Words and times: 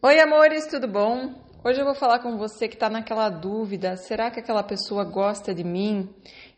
Oi, 0.00 0.20
amores, 0.20 0.64
tudo 0.68 0.86
bom? 0.86 1.34
Hoje 1.64 1.80
eu 1.80 1.84
vou 1.84 1.92
falar 1.92 2.20
com 2.20 2.38
você 2.38 2.68
que 2.68 2.76
está 2.76 2.88
naquela 2.88 3.28
dúvida: 3.28 3.96
será 3.96 4.30
que 4.30 4.38
aquela 4.38 4.62
pessoa 4.62 5.02
gosta 5.02 5.52
de 5.52 5.64
mim? 5.64 6.08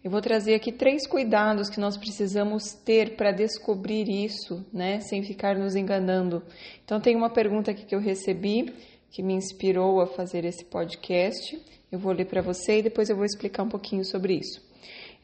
Eu 0.04 0.10
vou 0.10 0.20
trazer 0.20 0.52
aqui 0.52 0.70
três 0.70 1.06
cuidados 1.06 1.70
que 1.70 1.80
nós 1.80 1.96
precisamos 1.96 2.74
ter 2.74 3.16
para 3.16 3.32
descobrir 3.32 4.10
isso, 4.10 4.62
né, 4.70 5.00
sem 5.00 5.22
ficar 5.22 5.56
nos 5.56 5.74
enganando. 5.74 6.42
Então, 6.84 7.00
tem 7.00 7.16
uma 7.16 7.30
pergunta 7.30 7.70
aqui 7.70 7.86
que 7.86 7.94
eu 7.94 7.98
recebi 7.98 8.74
que 9.10 9.22
me 9.22 9.32
inspirou 9.32 10.02
a 10.02 10.06
fazer 10.06 10.44
esse 10.44 10.66
podcast. 10.66 11.58
Eu 11.90 11.98
vou 11.98 12.12
ler 12.12 12.26
para 12.26 12.42
você 12.42 12.80
e 12.80 12.82
depois 12.82 13.08
eu 13.08 13.16
vou 13.16 13.24
explicar 13.24 13.62
um 13.62 13.70
pouquinho 13.70 14.04
sobre 14.04 14.34
isso. 14.34 14.60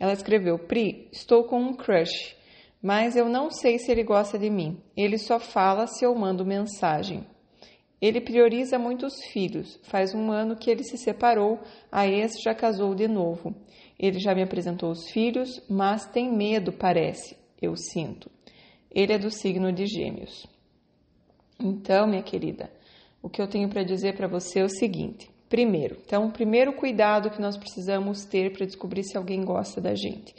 Ela 0.00 0.14
escreveu: 0.14 0.58
Pri, 0.58 1.06
estou 1.12 1.44
com 1.44 1.60
um 1.60 1.74
crush, 1.74 2.34
mas 2.80 3.14
eu 3.14 3.28
não 3.28 3.50
sei 3.50 3.78
se 3.78 3.92
ele 3.92 4.02
gosta 4.02 4.38
de 4.38 4.48
mim. 4.48 4.82
Ele 4.96 5.18
só 5.18 5.38
fala 5.38 5.86
se 5.86 6.02
eu 6.02 6.14
mando 6.14 6.46
mensagem. 6.46 7.26
Ele 8.06 8.20
prioriza 8.20 8.78
muitos 8.78 9.20
filhos. 9.32 9.80
Faz 9.82 10.14
um 10.14 10.30
ano 10.30 10.54
que 10.54 10.70
ele 10.70 10.84
se 10.84 10.96
separou, 10.96 11.58
a 11.90 12.06
ex 12.06 12.40
já 12.40 12.54
casou 12.54 12.94
de 12.94 13.08
novo. 13.08 13.52
Ele 13.98 14.20
já 14.20 14.32
me 14.32 14.42
apresentou 14.42 14.92
os 14.92 15.08
filhos, 15.08 15.60
mas 15.68 16.06
tem 16.06 16.32
medo, 16.32 16.72
parece. 16.72 17.36
Eu 17.60 17.74
sinto. 17.74 18.30
Ele 18.88 19.12
é 19.12 19.18
do 19.18 19.28
signo 19.28 19.72
de 19.72 19.86
Gêmeos. 19.86 20.46
Então, 21.58 22.06
minha 22.06 22.22
querida, 22.22 22.70
o 23.20 23.28
que 23.28 23.42
eu 23.42 23.48
tenho 23.48 23.68
para 23.68 23.82
dizer 23.82 24.14
para 24.14 24.28
você 24.28 24.60
é 24.60 24.64
o 24.64 24.68
seguinte: 24.68 25.28
primeiro, 25.48 25.96
então, 26.06 26.28
o 26.28 26.32
primeiro 26.32 26.74
cuidado 26.74 27.30
que 27.30 27.40
nós 27.40 27.56
precisamos 27.56 28.24
ter 28.24 28.52
para 28.52 28.66
descobrir 28.66 29.02
se 29.02 29.16
alguém 29.16 29.44
gosta 29.44 29.80
da 29.80 29.96
gente. 29.96 30.32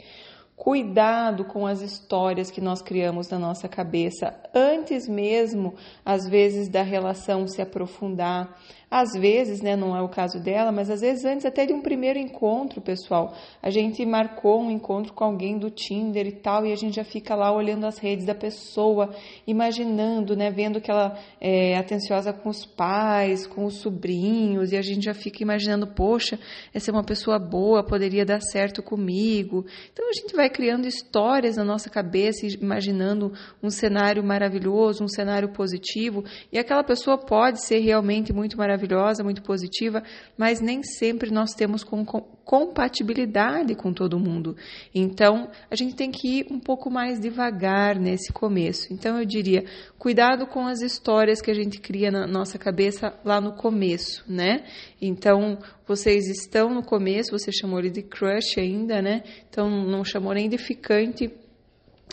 Cuidado 0.58 1.44
com 1.44 1.68
as 1.68 1.80
histórias 1.80 2.50
que 2.50 2.60
nós 2.60 2.82
criamos 2.82 3.30
na 3.30 3.38
nossa 3.38 3.68
cabeça 3.68 4.34
antes 4.52 5.06
mesmo, 5.06 5.74
às 6.04 6.28
vezes, 6.28 6.68
da 6.68 6.82
relação 6.82 7.46
se 7.46 7.62
aprofundar. 7.62 8.58
Às 8.90 9.12
vezes, 9.12 9.60
né, 9.60 9.76
não 9.76 9.94
é 9.94 10.00
o 10.00 10.08
caso 10.08 10.40
dela, 10.42 10.72
mas 10.72 10.88
às 10.88 11.02
vezes 11.02 11.22
antes 11.22 11.44
até 11.44 11.66
de 11.66 11.74
um 11.74 11.82
primeiro 11.82 12.18
encontro, 12.18 12.80
pessoal. 12.80 13.34
A 13.62 13.68
gente 13.68 14.04
marcou 14.06 14.62
um 14.62 14.70
encontro 14.70 15.12
com 15.12 15.24
alguém 15.24 15.58
do 15.58 15.70
Tinder 15.70 16.26
e 16.26 16.32
tal, 16.32 16.64
e 16.64 16.72
a 16.72 16.76
gente 16.76 16.96
já 16.96 17.04
fica 17.04 17.34
lá 17.34 17.52
olhando 17.52 17.84
as 17.86 17.98
redes 17.98 18.24
da 18.24 18.34
pessoa, 18.34 19.14
imaginando, 19.46 20.34
né, 20.34 20.50
vendo 20.50 20.80
que 20.80 20.90
ela 20.90 21.18
é 21.38 21.76
atenciosa 21.76 22.32
com 22.32 22.48
os 22.48 22.64
pais, 22.64 23.46
com 23.46 23.66
os 23.66 23.74
sobrinhos, 23.74 24.72
e 24.72 24.76
a 24.76 24.82
gente 24.82 25.04
já 25.04 25.12
fica 25.12 25.42
imaginando, 25.42 25.86
poxa, 25.86 26.38
essa 26.72 26.90
é 26.90 26.92
uma 26.92 27.04
pessoa 27.04 27.38
boa, 27.38 27.84
poderia 27.84 28.24
dar 28.24 28.40
certo 28.40 28.82
comigo. 28.82 29.66
Então 29.92 30.08
a 30.08 30.12
gente 30.14 30.34
vai 30.34 30.47
criando 30.48 30.86
histórias 30.86 31.56
na 31.56 31.64
nossa 31.64 31.90
cabeça, 31.90 32.46
imaginando 32.46 33.32
um 33.62 33.70
cenário 33.70 34.22
maravilhoso, 34.22 35.04
um 35.04 35.08
cenário 35.08 35.52
positivo, 35.52 36.24
e 36.52 36.58
aquela 36.58 36.84
pessoa 36.84 37.18
pode 37.18 37.64
ser 37.64 37.78
realmente 37.78 38.32
muito 38.32 38.56
maravilhosa 38.56 39.24
muito 39.24 39.42
positiva, 39.42 40.02
mas 40.36 40.60
nem 40.60 40.82
sempre 40.82 41.30
nós 41.30 41.52
temos 41.52 41.82
com, 41.84 42.04
com, 42.04 42.20
compatibilidade 42.48 43.74
com 43.74 43.92
todo 43.92 44.18
mundo. 44.18 44.56
Então, 44.94 45.50
a 45.70 45.76
gente 45.76 45.94
tem 45.94 46.10
que 46.10 46.38
ir 46.38 46.46
um 46.50 46.58
pouco 46.58 46.90
mais 46.90 47.20
devagar 47.20 48.00
nesse 48.00 48.32
começo. 48.32 48.90
Então, 48.90 49.18
eu 49.18 49.26
diria, 49.26 49.66
cuidado 49.98 50.46
com 50.46 50.66
as 50.66 50.80
histórias 50.80 51.42
que 51.42 51.50
a 51.50 51.54
gente 51.54 51.78
cria 51.78 52.10
na 52.10 52.26
nossa 52.26 52.56
cabeça 52.56 53.12
lá 53.22 53.38
no 53.38 53.52
começo, 53.52 54.24
né? 54.26 54.64
Então, 54.98 55.58
vocês 55.86 56.26
estão 56.26 56.70
no 56.70 56.82
começo, 56.82 57.38
você 57.38 57.52
chamou 57.52 57.80
ele 57.80 57.90
de 57.90 58.00
crush 58.00 58.58
ainda, 58.58 59.02
né? 59.02 59.24
Então, 59.50 59.68
não 59.68 60.02
chamou 60.02 60.32
nem 60.32 60.48
de 60.48 60.56
ficante 60.56 61.30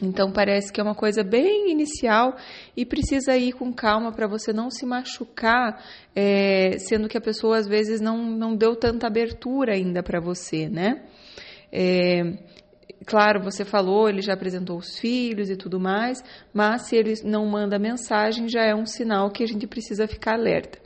então 0.01 0.31
parece 0.31 0.71
que 0.71 0.79
é 0.79 0.83
uma 0.83 0.95
coisa 0.95 1.23
bem 1.23 1.71
inicial 1.71 2.35
e 2.75 2.85
precisa 2.85 3.37
ir 3.37 3.53
com 3.53 3.71
calma 3.71 4.11
para 4.11 4.27
você 4.27 4.51
não 4.51 4.69
se 4.69 4.85
machucar, 4.85 5.81
é, 6.15 6.77
sendo 6.79 7.07
que 7.07 7.17
a 7.17 7.21
pessoa 7.21 7.57
às 7.57 7.67
vezes 7.67 8.01
não, 8.01 8.17
não 8.17 8.55
deu 8.55 8.75
tanta 8.75 9.07
abertura 9.07 9.73
ainda 9.73 10.03
para 10.03 10.19
você, 10.19 10.67
né? 10.67 11.03
É, 11.71 12.37
claro, 13.05 13.41
você 13.41 13.63
falou, 13.63 14.09
ele 14.09 14.21
já 14.21 14.33
apresentou 14.33 14.77
os 14.77 14.99
filhos 14.99 15.49
e 15.49 15.55
tudo 15.55 15.79
mais, 15.79 16.21
mas 16.53 16.83
se 16.83 16.95
ele 16.95 17.13
não 17.23 17.45
manda 17.45 17.79
mensagem 17.79 18.49
já 18.49 18.63
é 18.63 18.75
um 18.75 18.85
sinal 18.85 19.29
que 19.29 19.43
a 19.43 19.47
gente 19.47 19.67
precisa 19.67 20.07
ficar 20.07 20.33
alerta. 20.33 20.79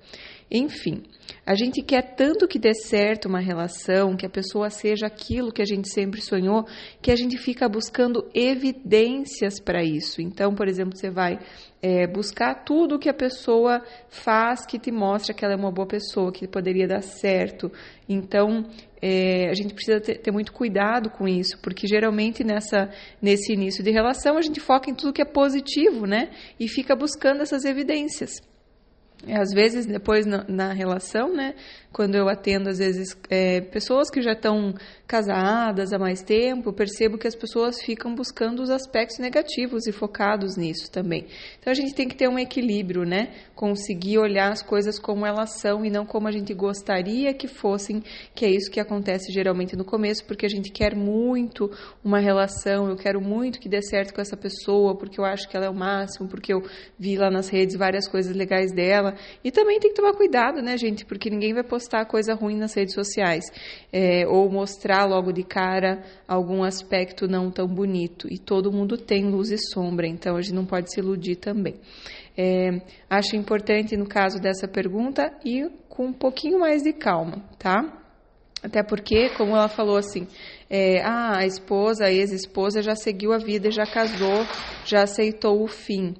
Enfim, 0.51 1.03
a 1.45 1.53
gente 1.53 1.81
quer 1.83 2.15
tanto 2.15 2.47
que 2.47 2.57
dê 2.57 2.73
certo 2.73 3.27
uma 3.27 3.39
relação, 3.39 4.15
que 4.15 4.25
a 4.25 4.29
pessoa 4.29 4.69
seja 4.69 5.05
aquilo 5.05 5.51
que 5.51 5.61
a 5.61 5.65
gente 5.65 5.87
sempre 5.89 6.21
sonhou, 6.21 6.65
que 7.01 7.11
a 7.11 7.15
gente 7.15 7.37
fica 7.37 7.69
buscando 7.69 8.27
evidências 8.33 9.59
para 9.59 9.83
isso. 9.83 10.21
Então, 10.21 10.55
por 10.55 10.67
exemplo, 10.67 10.97
você 10.97 11.11
vai 11.11 11.37
é, 11.81 12.07
buscar 12.07 12.63
tudo 12.63 12.97
que 12.97 13.09
a 13.09 13.13
pessoa 13.13 13.83
faz 14.09 14.65
que 14.65 14.79
te 14.79 14.91
mostra 14.91 15.33
que 15.33 15.45
ela 15.45 15.53
é 15.53 15.57
uma 15.57 15.71
boa 15.71 15.87
pessoa, 15.87 16.31
que 16.31 16.47
poderia 16.47 16.87
dar 16.87 17.01
certo. 17.01 17.71
Então, 18.07 18.65
é, 19.01 19.49
a 19.49 19.53
gente 19.53 19.73
precisa 19.73 20.01
ter, 20.01 20.17
ter, 20.17 20.31
muito 20.31 20.51
cuidado 20.51 21.11
com 21.11 21.27
isso, 21.27 21.59
porque 21.61 21.87
geralmente 21.87 22.43
nessa, 22.43 22.89
nesse 23.21 23.53
início 23.53 23.83
de 23.83 23.91
relação 23.91 24.35
a 24.35 24.41
gente 24.41 24.59
foca 24.59 24.89
em 24.89 24.95
tudo 24.95 25.13
que 25.13 25.21
é 25.21 25.25
positivo, 25.25 26.07
né? 26.07 26.31
E 26.59 26.67
fica 26.67 26.95
buscando 26.95 27.41
essas 27.41 27.65
evidências. 27.65 28.48
Às 29.27 29.51
vezes, 29.53 29.85
depois 29.85 30.25
na, 30.25 30.45
na, 30.47 30.71
relação, 30.71 31.33
né, 31.33 31.53
quando 31.91 32.15
eu 32.15 32.29
atendo, 32.29 32.69
às 32.69 32.77
vezes, 32.77 33.17
é, 33.29 33.59
pessoas 33.59 34.09
que 34.09 34.21
já 34.21 34.31
estão 34.31 34.73
casadas 35.05 35.91
há 35.91 35.99
mais 35.99 36.21
tempo, 36.21 36.71
percebo 36.71 37.17
que 37.17 37.27
as 37.27 37.35
pessoas 37.35 37.81
ficam 37.81 38.15
buscando 38.15 38.61
os 38.61 38.69
aspectos 38.69 39.19
negativos 39.19 39.87
e 39.87 39.91
focados 39.91 40.55
nisso 40.55 40.89
também. 40.89 41.27
Então, 41.59 41.69
a 41.69 41.73
gente 41.73 41.93
tem 41.93 42.07
que 42.07 42.15
ter 42.15 42.29
um 42.29 42.39
equilíbrio, 42.39 43.03
né? 43.03 43.33
Conseguir 43.55 44.19
olhar 44.19 44.51
as 44.51 44.61
coisas 44.61 44.97
como 44.97 45.25
elas 45.25 45.59
são 45.59 45.83
e 45.83 45.89
não 45.89 46.05
como 46.05 46.27
a 46.27 46.31
gente 46.31 46.53
gostaria 46.53 47.33
que 47.33 47.47
fossem, 47.47 48.01
que 48.33 48.45
é 48.45 48.49
isso 48.49 48.71
que 48.71 48.79
acontece 48.79 49.33
geralmente 49.33 49.75
no 49.75 49.83
começo, 49.83 50.23
porque 50.25 50.45
a 50.45 50.49
gente 50.49 50.71
quer 50.71 50.95
muito 50.95 51.69
uma 52.03 52.19
relação, 52.19 52.87
eu 52.87 52.95
quero 52.95 53.19
muito 53.19 53.59
que 53.59 53.67
dê 53.67 53.81
certo 53.81 54.13
com 54.13 54.21
essa 54.21 54.37
pessoa, 54.37 54.95
porque 54.95 55.19
eu 55.19 55.25
acho 55.25 55.49
que 55.49 55.57
ela 55.57 55.65
é 55.65 55.69
o 55.69 55.75
máximo, 55.75 56.29
porque 56.29 56.53
eu 56.53 56.61
vi 56.97 57.17
lá 57.17 57.29
nas 57.29 57.49
redes 57.49 57.75
várias 57.75 58.07
coisas 58.07 58.33
legais 58.33 58.71
dela. 58.71 59.08
E 59.43 59.51
também 59.51 59.79
tem 59.79 59.91
que 59.91 59.95
tomar 59.95 60.13
cuidado, 60.13 60.61
né, 60.61 60.77
gente? 60.77 61.05
Porque 61.05 61.29
ninguém 61.29 61.53
vai 61.53 61.63
postar 61.63 62.05
coisa 62.05 62.33
ruim 62.33 62.57
nas 62.57 62.73
redes 62.73 62.93
sociais 62.93 63.45
é, 63.91 64.27
ou 64.27 64.49
mostrar 64.49 65.05
logo 65.05 65.31
de 65.31 65.43
cara 65.43 66.03
algum 66.27 66.63
aspecto 66.63 67.27
não 67.27 67.51
tão 67.51 67.67
bonito. 67.67 68.27
E 68.31 68.37
todo 68.37 68.71
mundo 68.71 68.97
tem 68.97 69.29
luz 69.29 69.51
e 69.51 69.57
sombra, 69.57 70.07
então 70.07 70.35
a 70.35 70.41
gente 70.41 70.53
não 70.53 70.65
pode 70.65 70.91
se 70.91 70.99
iludir 70.99 71.35
também. 71.35 71.75
É, 72.37 72.81
acho 73.09 73.35
importante, 73.35 73.97
no 73.97 74.07
caso 74.07 74.39
dessa 74.39 74.67
pergunta, 74.67 75.33
ir 75.43 75.69
com 75.89 76.05
um 76.05 76.13
pouquinho 76.13 76.59
mais 76.59 76.83
de 76.83 76.93
calma, 76.93 77.43
tá? 77.57 77.99
Até 78.63 78.83
porque, 78.83 79.29
como 79.37 79.55
ela 79.55 79.69
falou 79.69 79.97
assim, 79.97 80.27
é, 80.69 81.01
ah, 81.01 81.39
a 81.39 81.45
esposa, 81.45 82.05
a 82.05 82.11
ex-esposa 82.11 82.81
já 82.81 82.95
seguiu 82.95 83.33
a 83.33 83.37
vida, 83.37 83.71
já 83.71 83.85
casou, 83.85 84.45
já 84.85 85.03
aceitou 85.03 85.63
o 85.63 85.67
fim, 85.67 86.15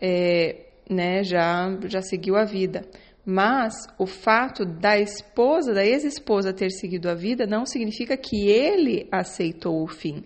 é, 0.00 0.71
né? 0.88 1.22
Já, 1.22 1.76
já 1.86 2.02
seguiu 2.02 2.36
a 2.36 2.44
vida. 2.44 2.84
Mas 3.24 3.74
o 3.98 4.06
fato 4.06 4.64
da 4.64 4.98
esposa, 4.98 5.72
da 5.72 5.84
ex-esposa 5.84 6.52
ter 6.52 6.70
seguido 6.70 7.08
a 7.08 7.14
vida, 7.14 7.46
não 7.46 7.64
significa 7.64 8.16
que 8.16 8.48
ele 8.48 9.08
aceitou 9.12 9.82
o 9.82 9.86
fim. 9.86 10.24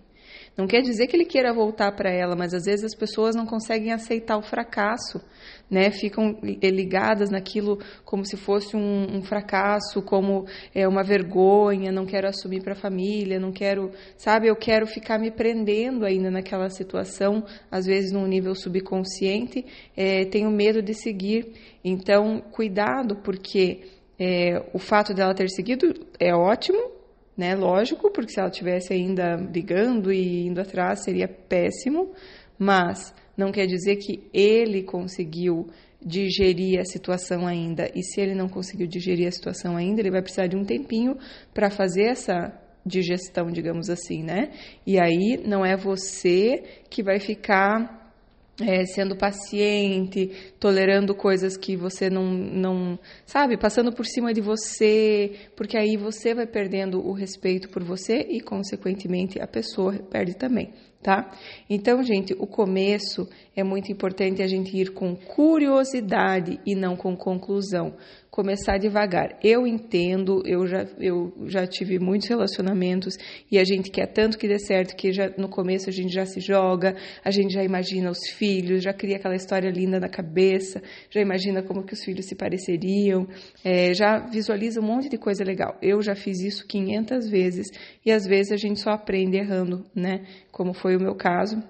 Não 0.57 0.65
quer 0.65 0.81
dizer 0.81 1.05
que 1.05 1.15
ele 1.15 1.25
queira 1.25 1.53
voltar 1.53 1.91
para 1.91 2.09
ela, 2.09 2.35
mas 2.35 2.51
às 2.51 2.65
vezes 2.65 2.83
as 2.83 2.95
pessoas 2.95 3.35
não 3.35 3.45
conseguem 3.45 3.93
aceitar 3.93 4.37
o 4.37 4.41
fracasso, 4.41 5.21
né? 5.69 5.91
Ficam 5.91 6.37
ligadas 6.41 7.29
naquilo 7.29 7.79
como 8.05 8.25
se 8.25 8.37
fosse 8.37 8.75
um, 8.75 9.17
um 9.17 9.21
fracasso, 9.21 10.01
como 10.01 10.45
é 10.73 10.87
uma 10.87 11.03
vergonha, 11.03 11.91
não 11.91 12.05
quero 12.05 12.27
assumir 12.27 12.63
para 12.63 12.73
a 12.73 12.75
família, 12.75 13.39
não 13.39 13.51
quero, 13.51 13.91
sabe? 14.17 14.47
Eu 14.47 14.55
quero 14.55 14.87
ficar 14.87 15.19
me 15.19 15.31
prendendo 15.31 16.05
ainda 16.05 16.31
naquela 16.31 16.69
situação, 16.69 17.43
às 17.69 17.85
vezes 17.85 18.11
num 18.11 18.25
nível 18.25 18.55
subconsciente, 18.55 19.65
é, 19.95 20.25
tenho 20.25 20.49
medo 20.49 20.81
de 20.81 20.93
seguir. 20.93 21.53
Então, 21.83 22.41
cuidado, 22.51 23.17
porque 23.17 23.81
é, 24.19 24.63
o 24.73 24.79
fato 24.79 25.13
dela 25.13 25.33
ter 25.33 25.49
seguido 25.49 25.93
é 26.19 26.33
ótimo, 26.33 26.91
né? 27.37 27.55
Lógico, 27.55 28.09
porque 28.09 28.31
se 28.31 28.39
ela 28.39 28.49
tivesse 28.49 28.93
ainda 28.93 29.35
ligando 29.35 30.11
e 30.11 30.47
indo 30.47 30.59
atrás 30.59 31.03
seria 31.03 31.27
péssimo, 31.27 32.11
mas 32.57 33.13
não 33.37 33.51
quer 33.51 33.67
dizer 33.67 33.97
que 33.97 34.27
ele 34.33 34.83
conseguiu 34.83 35.67
digerir 36.03 36.79
a 36.79 36.85
situação 36.85 37.45
ainda. 37.45 37.89
E 37.93 38.01
se 38.03 38.19
ele 38.19 38.33
não 38.33 38.49
conseguiu 38.49 38.87
digerir 38.87 39.27
a 39.27 39.31
situação 39.31 39.77
ainda, 39.77 40.01
ele 40.01 40.11
vai 40.11 40.21
precisar 40.21 40.47
de 40.47 40.55
um 40.55 40.63
tempinho 40.63 41.17
para 41.53 41.69
fazer 41.69 42.05
essa 42.05 42.51
digestão, 42.85 43.51
digamos 43.51 43.89
assim, 43.89 44.23
né? 44.23 44.51
E 44.85 44.99
aí 44.99 45.37
não 45.45 45.65
é 45.65 45.75
você 45.75 46.63
que 46.89 47.03
vai 47.03 47.19
ficar 47.19 48.07
é, 48.61 48.85
sendo 48.85 49.15
paciente, 49.15 50.31
tolerando 50.59 51.13
coisas 51.13 51.55
que 51.55 51.75
você 51.75 52.09
não, 52.09 52.25
não, 52.25 52.99
sabe, 53.25 53.57
passando 53.57 53.93
por 53.93 54.05
cima 54.05 54.33
de 54.33 54.41
você, 54.41 55.31
porque 55.55 55.77
aí 55.77 55.95
você 55.95 56.33
vai 56.33 56.47
perdendo 56.47 57.05
o 57.05 57.13
respeito 57.13 57.69
por 57.69 57.83
você 57.83 58.25
e, 58.29 58.41
consequentemente, 58.41 59.39
a 59.39 59.47
pessoa 59.47 59.93
perde 60.09 60.35
também, 60.35 60.73
tá? 61.01 61.31
Então, 61.69 62.03
gente, 62.03 62.33
o 62.33 62.47
começo 62.47 63.27
é 63.55 63.63
muito 63.63 63.91
importante 63.91 64.41
a 64.41 64.47
gente 64.47 64.75
ir 64.75 64.91
com 64.91 65.15
curiosidade 65.15 66.59
e 66.65 66.75
não 66.75 66.95
com 66.95 67.15
conclusão 67.15 67.95
começar 68.37 68.77
devagar. 68.77 69.39
Eu 69.43 69.65
entendo, 69.65 70.43
eu 70.45 70.67
já, 70.67 70.85
eu 70.99 71.33
já 71.47 71.65
tive 71.65 71.97
muitos 71.97 72.27
relacionamentos 72.27 73.17
e 73.51 73.57
a 73.57 73.63
gente 73.63 73.89
quer 73.89 74.05
tanto 74.05 74.37
que 74.37 74.47
dê 74.47 74.59
certo 74.59 74.95
que 74.95 75.11
já 75.11 75.31
no 75.39 75.49
começo 75.49 75.89
a 75.89 75.91
gente 75.91 76.13
já 76.13 76.23
se 76.23 76.39
joga, 76.39 76.95
a 77.25 77.31
gente 77.31 77.51
já 77.51 77.63
imagina 77.63 78.11
os 78.11 78.29
filhos, 78.35 78.83
já 78.83 78.93
cria 78.93 79.15
aquela 79.15 79.35
história 79.35 79.71
linda 79.71 79.99
na 79.99 80.07
cabeça, 80.07 80.83
já 81.09 81.19
imagina 81.19 81.63
como 81.63 81.83
que 81.83 81.95
os 81.95 82.03
filhos 82.03 82.27
se 82.27 82.35
pareceriam, 82.35 83.27
é, 83.63 83.91
já 83.95 84.19
visualiza 84.19 84.79
um 84.79 84.85
monte 84.85 85.09
de 85.09 85.17
coisa 85.17 85.43
legal. 85.43 85.75
Eu 85.81 85.99
já 86.03 86.13
fiz 86.13 86.39
isso 86.39 86.67
500 86.67 87.27
vezes 87.27 87.65
e 88.05 88.11
às 88.11 88.27
vezes 88.27 88.51
a 88.51 88.57
gente 88.57 88.79
só 88.79 88.91
aprende 88.91 89.35
errando, 89.35 89.83
né? 89.95 90.21
Como 90.51 90.75
foi 90.75 90.86
o 90.95 91.01
meu 91.01 91.15
caso. 91.15 91.61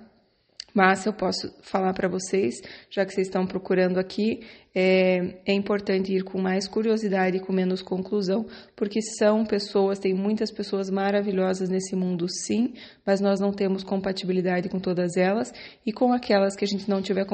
Mas 0.78 1.08
eu 1.08 1.14
posso 1.14 1.52
falar 1.64 1.92
para 1.94 2.08
vocês, 2.08 2.62
já 2.88 3.04
que 3.04 3.12
vocês 3.12 3.26
estão 3.26 3.48
procurando 3.48 3.98
aqui, 3.98 4.42
é, 4.76 5.40
é, 5.48 5.52
importante 5.52 6.14
ir 6.14 6.24
com 6.24 6.40
mais 6.40 6.68
curiosidade 6.68 7.38
e 7.38 7.40
com 7.40 7.52
menos 7.52 7.82
conclusão, 7.82 8.46
porque 8.76 9.02
são 9.02 9.44
pessoas, 9.44 9.98
tem 9.98 10.14
muitas 10.14 10.52
pessoas 10.52 10.88
maravilhosas 10.92 11.68
nesse 11.68 11.96
mundo, 11.96 12.28
sim, 12.30 12.76
mas 13.04 13.20
nós 13.20 13.40
não 13.40 13.52
temos 13.52 13.84
compatibilidade 13.84 14.70
com 14.70 14.80
todas 14.80 15.18
elas, 15.18 15.52
e 15.84 15.92
com 15.92 16.14
aquelas 16.14 16.56
que 16.56 16.64
a 16.64 16.68
gente 16.68 16.88
não 16.88 17.02
tiver 17.02 17.26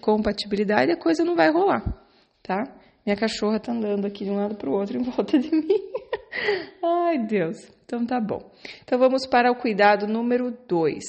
compatibilidade, 0.00 0.90
a 0.90 0.96
coisa 0.96 1.24
não 1.24 1.36
vai 1.36 1.52
rolar, 1.52 1.84
tá? 2.42 2.64
Minha 3.04 3.16
cachorra 3.16 3.58
tá 3.58 3.72
andando 3.72 4.06
aqui 4.06 4.24
de 4.24 4.30
um 4.30 4.36
lado 4.36 4.54
para 4.54 4.70
o 4.70 4.72
outro 4.72 4.96
em 4.96 5.02
volta 5.02 5.38
de 5.38 5.50
mim. 5.54 5.92
Ai, 6.82 7.18
Deus. 7.18 7.58
Então 7.84 8.06
tá 8.06 8.20
bom. 8.20 8.50
Então 8.82 8.98
vamos 8.98 9.26
para 9.26 9.50
o 9.50 9.56
cuidado 9.56 10.06
número 10.06 10.56
2. 10.68 11.02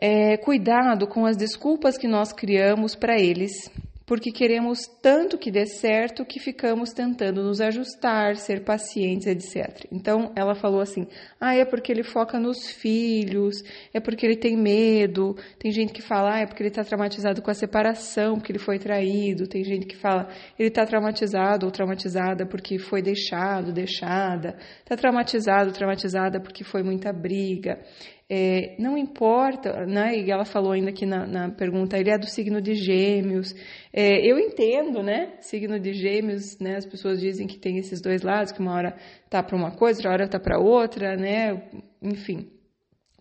É, 0.00 0.36
cuidado 0.36 1.06
com 1.06 1.26
as 1.26 1.36
desculpas 1.36 1.98
que 1.98 2.06
nós 2.06 2.32
criamos 2.32 2.94
para 2.94 3.18
eles, 3.18 3.70
porque 4.06 4.30
queremos 4.30 4.86
tanto 5.02 5.36
que 5.36 5.50
dê 5.50 5.66
certo 5.66 6.24
que 6.24 6.38
ficamos 6.38 6.90
tentando 6.92 7.42
nos 7.42 7.60
ajustar, 7.60 8.36
ser 8.36 8.62
pacientes, 8.64 9.26
etc. 9.26 9.84
Então 9.90 10.32
ela 10.36 10.54
falou 10.54 10.80
assim: 10.80 11.08
ah, 11.40 11.56
é 11.56 11.64
porque 11.64 11.90
ele 11.90 12.04
foca 12.04 12.38
nos 12.38 12.70
filhos, 12.70 13.56
é 13.92 13.98
porque 13.98 14.24
ele 14.24 14.36
tem 14.36 14.56
medo. 14.56 15.36
Tem 15.58 15.72
gente 15.72 15.92
que 15.92 16.00
fala, 16.00 16.36
ah, 16.36 16.38
é 16.40 16.46
porque 16.46 16.62
ele 16.62 16.70
está 16.70 16.84
traumatizado 16.84 17.42
com 17.42 17.50
a 17.50 17.54
separação, 17.54 18.36
porque 18.36 18.52
ele 18.52 18.60
foi 18.60 18.78
traído. 18.78 19.48
Tem 19.48 19.64
gente 19.64 19.86
que 19.86 19.96
fala, 19.96 20.28
ele 20.56 20.68
está 20.68 20.86
traumatizado 20.86 21.66
ou 21.66 21.72
traumatizada 21.72 22.46
porque 22.46 22.78
foi 22.78 23.02
deixado, 23.02 23.72
deixada. 23.72 24.56
Está 24.78 24.96
traumatizado, 24.96 25.72
traumatizada 25.72 26.40
porque 26.40 26.62
foi 26.62 26.84
muita 26.84 27.12
briga. 27.12 27.80
É, 28.28 28.74
não 28.80 28.98
importa, 28.98 29.86
né? 29.86 30.18
E 30.18 30.30
ela 30.32 30.44
falou 30.44 30.72
ainda 30.72 30.90
aqui 30.90 31.06
na, 31.06 31.26
na 31.26 31.50
pergunta, 31.50 31.96
ele 31.96 32.10
é 32.10 32.18
do 32.18 32.26
signo 32.26 32.60
de 32.60 32.74
Gêmeos. 32.74 33.54
É, 33.92 34.18
eu 34.28 34.38
entendo, 34.38 35.00
né? 35.00 35.34
Signo 35.40 35.78
de 35.78 35.92
Gêmeos, 35.92 36.58
né? 36.58 36.76
As 36.76 36.84
pessoas 36.84 37.20
dizem 37.20 37.46
que 37.46 37.56
tem 37.56 37.78
esses 37.78 38.00
dois 38.00 38.22
lados, 38.22 38.50
que 38.50 38.60
uma 38.60 38.74
hora 38.74 38.96
tá 39.30 39.42
para 39.42 39.56
uma 39.56 39.70
coisa, 39.70 39.98
outra 39.98 40.10
hora 40.10 40.28
tá 40.28 40.40
para 40.40 40.58
outra, 40.58 41.16
né? 41.16 41.70
Enfim. 42.02 42.50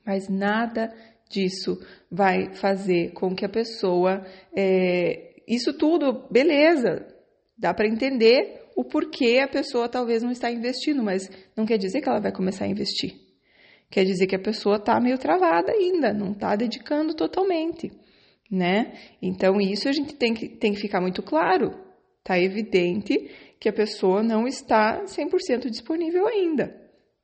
Mas 0.03 0.27
nada 0.27 0.91
disso 1.29 1.79
vai 2.09 2.55
fazer 2.55 3.11
com 3.13 3.35
que 3.35 3.45
a 3.45 3.49
pessoa. 3.49 4.25
É, 4.55 5.35
isso 5.47 5.77
tudo, 5.77 6.27
beleza, 6.31 7.05
dá 7.55 7.75
para 7.75 7.87
entender 7.87 8.63
o 8.75 8.83
porquê 8.83 9.39
a 9.39 9.47
pessoa 9.47 9.87
talvez 9.87 10.23
não 10.23 10.31
está 10.31 10.51
investindo, 10.51 11.03
mas 11.03 11.29
não 11.55 11.65
quer 11.65 11.77
dizer 11.77 12.01
que 12.01 12.09
ela 12.09 12.19
vai 12.19 12.31
começar 12.31 12.65
a 12.65 12.67
investir. 12.67 13.24
Quer 13.89 14.03
dizer 14.03 14.27
que 14.27 14.35
a 14.35 14.41
pessoa 14.41 14.77
está 14.77 14.99
meio 14.99 15.17
travada 15.17 15.71
ainda, 15.71 16.13
não 16.13 16.31
está 16.31 16.55
dedicando 16.55 17.13
totalmente, 17.13 17.91
né? 18.51 18.93
Então, 19.21 19.59
isso 19.61 19.87
a 19.87 19.91
gente 19.91 20.15
tem 20.15 20.33
que, 20.33 20.49
tem 20.49 20.73
que 20.73 20.79
ficar 20.79 20.99
muito 21.01 21.21
claro. 21.21 21.73
Está 22.19 22.39
evidente 22.39 23.29
que 23.59 23.69
a 23.69 23.73
pessoa 23.73 24.23
não 24.23 24.47
está 24.47 25.03
100% 25.05 25.69
disponível 25.69 26.27
ainda, 26.27 26.75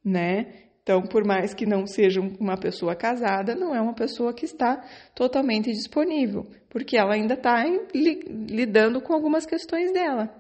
né? 0.06 0.62
Então, 0.84 1.04
por 1.04 1.24
mais 1.24 1.54
que 1.54 1.66
não 1.66 1.86
seja 1.86 2.20
uma 2.40 2.58
pessoa 2.58 2.96
casada, 2.96 3.56
não 3.56 3.76
é 3.76 3.80
uma 3.80 3.94
pessoa 3.94 4.34
que 4.34 4.46
está 4.46 4.84
totalmente 5.16 5.72
disponível, 5.72 6.48
porque 6.70 6.98
ela 6.98 7.14
ainda 7.14 7.36
está 7.36 7.64
lidando 7.94 9.00
com 9.02 9.14
algumas 9.14 9.46
questões 9.46 9.92
dela. 9.92 10.34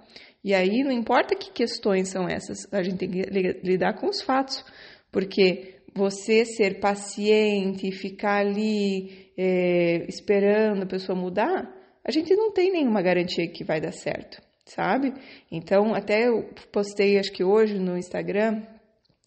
E 0.44 0.53
aí, 0.53 0.83
não 0.83 0.91
importa 0.91 1.35
que 1.35 1.51
questões 1.51 2.09
são 2.09 2.27
essas, 2.27 2.68
a 2.73 2.81
gente 2.81 2.97
tem 2.97 3.12
que 3.12 3.21
lidar 3.63 3.94
com 3.94 4.07
os 4.07 4.21
fatos, 4.21 4.65
porque 5.12 5.81
você 5.93 6.45
ser 6.45 6.79
paciente 6.79 7.88
e 7.88 7.91
ficar 7.91 8.39
ali 8.39 9.31
é, 9.38 10.05
esperando 10.07 10.83
a 10.83 10.85
pessoa 10.85 11.17
mudar, 11.17 11.69
a 12.03 12.11
gente 12.11 12.35
não 12.35 12.51
tem 12.51 12.71
nenhuma 12.71 13.01
garantia 13.01 13.47
que 13.47 13.63
vai 13.63 13.79
dar 13.79 13.91
certo, 13.91 14.41
sabe? 14.65 15.13
Então, 15.51 15.93
até 15.93 16.27
eu 16.27 16.49
postei, 16.71 17.19
acho 17.19 17.31
que 17.31 17.43
hoje 17.43 17.77
no 17.77 17.97
Instagram, 17.97 18.61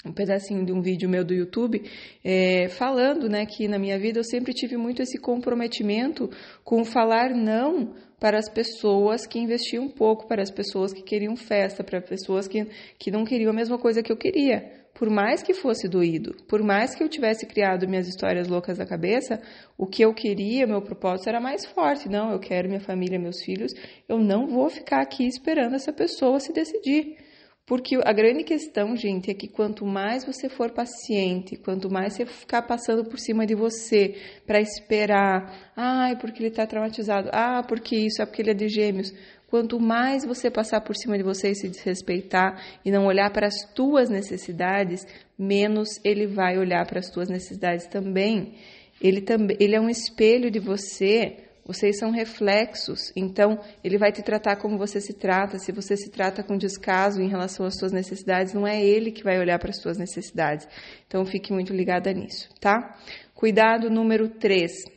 um 0.04 0.12
pedacinho 0.12 0.64
de 0.64 0.72
um 0.72 0.80
vídeo 0.80 1.08
meu 1.08 1.24
do 1.24 1.32
YouTube, 1.32 1.82
é, 2.22 2.68
falando 2.68 3.28
né, 3.28 3.46
que 3.46 3.66
na 3.68 3.78
minha 3.78 3.98
vida 3.98 4.18
eu 4.18 4.24
sempre 4.24 4.52
tive 4.52 4.76
muito 4.76 5.02
esse 5.02 5.18
comprometimento 5.18 6.28
com 6.62 6.84
falar 6.84 7.30
não 7.30 7.94
para 8.18 8.38
as 8.38 8.48
pessoas 8.48 9.26
que 9.26 9.38
investiam 9.38 9.88
pouco, 9.88 10.26
para 10.26 10.42
as 10.42 10.50
pessoas 10.50 10.92
que 10.92 11.02
queriam 11.02 11.36
festa, 11.36 11.84
para 11.84 12.00
pessoas 12.00 12.48
que, 12.48 12.66
que 12.98 13.10
não 13.10 13.24
queriam 13.24 13.50
a 13.50 13.54
mesma 13.54 13.78
coisa 13.78 14.02
que 14.02 14.12
eu 14.12 14.16
queria 14.16 14.84
por 14.94 15.10
mais 15.10 15.42
que 15.42 15.52
fosse 15.52 15.88
doído, 15.88 16.36
por 16.48 16.62
mais 16.62 16.94
que 16.94 17.02
eu 17.02 17.08
tivesse 17.08 17.44
criado 17.46 17.88
minhas 17.88 18.06
histórias 18.06 18.46
loucas 18.46 18.78
da 18.78 18.86
cabeça, 18.86 19.42
o 19.76 19.86
que 19.86 20.04
eu 20.04 20.14
queria, 20.14 20.66
meu 20.66 20.80
propósito 20.80 21.28
era 21.28 21.40
mais 21.40 21.66
forte. 21.66 22.08
Não, 22.08 22.30
eu 22.30 22.38
quero 22.38 22.68
minha 22.68 22.80
família, 22.80 23.18
meus 23.18 23.42
filhos. 23.42 23.72
Eu 24.08 24.18
não 24.18 24.46
vou 24.46 24.70
ficar 24.70 25.00
aqui 25.00 25.26
esperando 25.26 25.74
essa 25.74 25.92
pessoa 25.92 26.38
se 26.38 26.52
decidir. 26.52 27.16
Porque 27.66 27.98
a 28.04 28.12
grande 28.12 28.44
questão, 28.44 28.94
gente, 28.94 29.30
é 29.30 29.34
que 29.34 29.48
quanto 29.48 29.86
mais 29.86 30.22
você 30.22 30.50
for 30.50 30.70
paciente, 30.70 31.56
quanto 31.56 31.90
mais 31.90 32.12
você 32.12 32.26
ficar 32.26 32.60
passando 32.62 33.04
por 33.04 33.18
cima 33.18 33.46
de 33.46 33.54
você 33.54 34.16
para 34.46 34.60
esperar, 34.60 35.72
ai, 35.74 36.14
porque 36.16 36.42
ele 36.42 36.50
está 36.50 36.66
traumatizado, 36.66 37.30
ah, 37.32 37.62
porque 37.66 37.96
isso, 37.96 38.20
é 38.20 38.26
porque 38.26 38.42
ele 38.42 38.50
é 38.50 38.54
de 38.54 38.68
gêmeos, 38.68 39.14
Quanto 39.54 39.78
mais 39.78 40.24
você 40.24 40.50
passar 40.50 40.80
por 40.80 40.96
cima 40.96 41.16
de 41.16 41.22
você 41.22 41.50
e 41.50 41.54
se 41.54 41.68
desrespeitar 41.68 42.60
e 42.84 42.90
não 42.90 43.06
olhar 43.06 43.30
para 43.30 43.46
as 43.46 43.54
tuas 43.72 44.10
necessidades, 44.10 45.06
menos 45.38 46.00
ele 46.02 46.26
vai 46.26 46.58
olhar 46.58 46.84
para 46.86 46.98
as 46.98 47.08
tuas 47.08 47.28
necessidades 47.28 47.86
também. 47.86 48.54
Ele, 49.00 49.20
também, 49.20 49.56
ele 49.60 49.76
é 49.76 49.80
um 49.80 49.88
espelho 49.88 50.50
de 50.50 50.58
você, 50.58 51.43
vocês 51.64 51.98
são 51.98 52.10
reflexos, 52.10 53.12
então 53.16 53.58
ele 53.82 53.96
vai 53.96 54.12
te 54.12 54.22
tratar 54.22 54.56
como 54.56 54.76
você 54.76 55.00
se 55.00 55.14
trata. 55.14 55.58
Se 55.58 55.72
você 55.72 55.96
se 55.96 56.10
trata 56.10 56.42
com 56.42 56.56
descaso 56.56 57.22
em 57.22 57.28
relação 57.28 57.64
às 57.64 57.78
suas 57.78 57.92
necessidades, 57.92 58.52
não 58.52 58.66
é 58.66 58.84
ele 58.84 59.10
que 59.10 59.24
vai 59.24 59.38
olhar 59.38 59.58
para 59.58 59.70
as 59.70 59.80
suas 59.80 59.96
necessidades. 59.96 60.68
Então 61.06 61.24
fique 61.24 61.52
muito 61.52 61.72
ligada 61.72 62.12
nisso, 62.12 62.48
tá? 62.60 62.96
Cuidado 63.34 63.88
número 63.90 64.28
3 64.28 64.94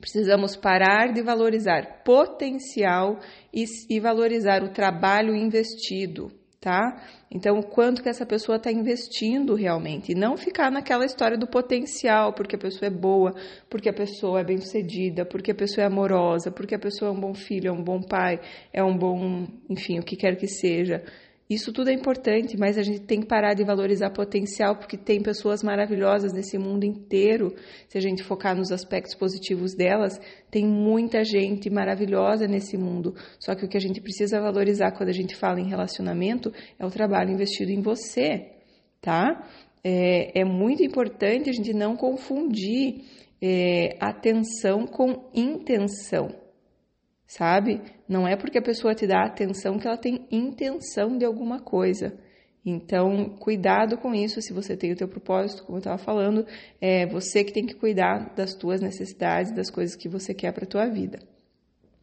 Precisamos 0.00 0.56
parar 0.56 1.12
de 1.12 1.20
valorizar 1.20 2.02
potencial 2.02 3.20
e, 3.52 3.64
e 3.90 4.00
valorizar 4.00 4.64
o 4.64 4.72
trabalho 4.72 5.36
investido, 5.36 6.32
tá? 6.60 7.02
Então, 7.30 7.62
quanto 7.62 8.02
que 8.02 8.08
essa 8.08 8.26
pessoa 8.26 8.56
está 8.56 8.70
investindo 8.70 9.54
realmente, 9.54 10.12
e 10.12 10.14
não 10.14 10.36
ficar 10.36 10.70
naquela 10.70 11.06
história 11.06 11.38
do 11.38 11.46
potencial, 11.46 12.34
porque 12.34 12.54
a 12.54 12.58
pessoa 12.58 12.88
é 12.88 12.90
boa, 12.90 13.34
porque 13.68 13.88
a 13.88 13.92
pessoa 13.92 14.40
é 14.40 14.44
bem-sucedida, 14.44 15.24
porque 15.24 15.52
a 15.52 15.54
pessoa 15.54 15.84
é 15.84 15.86
amorosa, 15.86 16.50
porque 16.50 16.74
a 16.74 16.78
pessoa 16.78 17.10
é 17.10 17.12
um 17.14 17.20
bom 17.20 17.32
filho, 17.32 17.68
é 17.68 17.72
um 17.72 17.82
bom 17.82 18.02
pai, 18.02 18.40
é 18.72 18.84
um 18.84 18.96
bom, 18.96 19.46
enfim, 19.70 19.98
o 19.98 20.02
que 20.02 20.16
quer 20.16 20.36
que 20.36 20.46
seja. 20.46 21.02
Isso 21.50 21.72
tudo 21.72 21.90
é 21.90 21.92
importante, 21.92 22.56
mas 22.56 22.78
a 22.78 22.82
gente 22.84 23.00
tem 23.00 23.20
que 23.20 23.26
parar 23.26 23.54
de 23.54 23.64
valorizar 23.64 24.10
potencial, 24.10 24.76
porque 24.76 24.96
tem 24.96 25.20
pessoas 25.20 25.64
maravilhosas 25.64 26.32
nesse 26.32 26.56
mundo 26.56 26.84
inteiro. 26.84 27.52
Se 27.88 27.98
a 27.98 28.00
gente 28.00 28.22
focar 28.22 28.56
nos 28.56 28.70
aspectos 28.70 29.16
positivos 29.16 29.74
delas, 29.74 30.20
tem 30.48 30.64
muita 30.64 31.24
gente 31.24 31.68
maravilhosa 31.68 32.46
nesse 32.46 32.78
mundo. 32.78 33.16
Só 33.40 33.56
que 33.56 33.64
o 33.64 33.68
que 33.68 33.76
a 33.76 33.80
gente 33.80 34.00
precisa 34.00 34.40
valorizar 34.40 34.92
quando 34.92 35.08
a 35.08 35.12
gente 35.12 35.34
fala 35.34 35.58
em 35.58 35.68
relacionamento 35.68 36.52
é 36.78 36.86
o 36.86 36.90
trabalho 36.90 37.32
investido 37.32 37.72
em 37.72 37.82
você, 37.82 38.52
tá? 39.00 39.44
É, 39.82 40.42
é 40.42 40.44
muito 40.44 40.84
importante 40.84 41.50
a 41.50 41.52
gente 41.52 41.74
não 41.74 41.96
confundir 41.96 43.06
é, 43.42 43.96
atenção 43.98 44.86
com 44.86 45.28
intenção 45.34 46.39
sabe? 47.30 47.80
Não 48.08 48.26
é 48.26 48.34
porque 48.34 48.58
a 48.58 48.62
pessoa 48.62 48.92
te 48.92 49.06
dá 49.06 49.22
atenção 49.22 49.78
que 49.78 49.86
ela 49.86 49.96
tem 49.96 50.26
intenção 50.32 51.16
de 51.16 51.24
alguma 51.24 51.60
coisa. 51.60 52.18
Então, 52.66 53.36
cuidado 53.38 53.96
com 53.96 54.12
isso. 54.12 54.42
Se 54.42 54.52
você 54.52 54.76
tem 54.76 54.92
o 54.92 54.96
teu 54.96 55.06
propósito, 55.06 55.62
como 55.62 55.76
eu 55.76 55.80
estava 55.80 55.96
falando, 55.96 56.44
é 56.80 57.06
você 57.06 57.44
que 57.44 57.52
tem 57.52 57.64
que 57.64 57.74
cuidar 57.74 58.34
das 58.34 58.54
tuas 58.54 58.80
necessidades, 58.80 59.52
das 59.52 59.70
coisas 59.70 59.94
que 59.94 60.08
você 60.08 60.34
quer 60.34 60.52
para 60.52 60.64
a 60.64 60.68
tua 60.68 60.88
vida. 60.88 61.20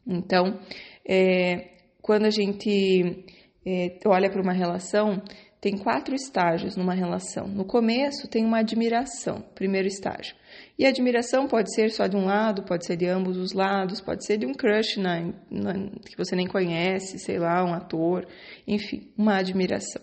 Então, 0.06 0.58
é, 1.06 1.72
quando 2.00 2.24
a 2.24 2.30
gente 2.30 3.26
é, 3.66 3.98
olha 4.06 4.30
para 4.30 4.40
uma 4.40 4.54
relação, 4.54 5.22
tem 5.60 5.76
quatro 5.76 6.14
estágios 6.14 6.76
numa 6.76 6.94
relação. 6.94 7.48
No 7.48 7.64
começo 7.64 8.28
tem 8.28 8.44
uma 8.44 8.58
admiração, 8.58 9.42
primeiro 9.54 9.88
estágio. 9.88 10.36
E 10.78 10.86
a 10.86 10.88
admiração 10.88 11.48
pode 11.48 11.74
ser 11.74 11.90
só 11.90 12.06
de 12.06 12.16
um 12.16 12.26
lado, 12.26 12.62
pode 12.62 12.86
ser 12.86 12.96
de 12.96 13.06
ambos 13.06 13.36
os 13.36 13.52
lados, 13.52 14.00
pode 14.00 14.24
ser 14.24 14.38
de 14.38 14.46
um 14.46 14.54
crush 14.54 14.98
na, 14.98 15.20
na, 15.50 15.74
que 16.06 16.16
você 16.16 16.36
nem 16.36 16.46
conhece, 16.46 17.18
sei 17.18 17.38
lá, 17.38 17.64
um 17.64 17.74
ator, 17.74 18.26
enfim, 18.66 19.12
uma 19.16 19.36
admiração. 19.36 20.02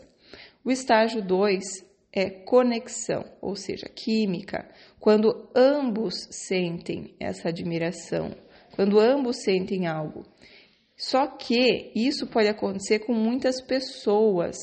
O 0.64 0.72
estágio 0.72 1.22
2 1.22 1.64
é 2.12 2.30
conexão, 2.30 3.26
ou 3.42 3.56
seja, 3.56 3.88
química, 3.88 4.70
quando 5.00 5.50
ambos 5.56 6.28
sentem 6.32 7.14
essa 7.20 7.50
admiração, 7.50 8.32
quando 8.74 9.00
ambos 9.00 9.44
sentem 9.44 9.88
algo. 9.88 10.26
Só 10.98 11.28
que 11.28 11.92
isso 11.94 12.26
pode 12.28 12.48
acontecer 12.48 13.00
com 13.00 13.14
muitas 13.14 13.62
pessoas, 13.62 14.56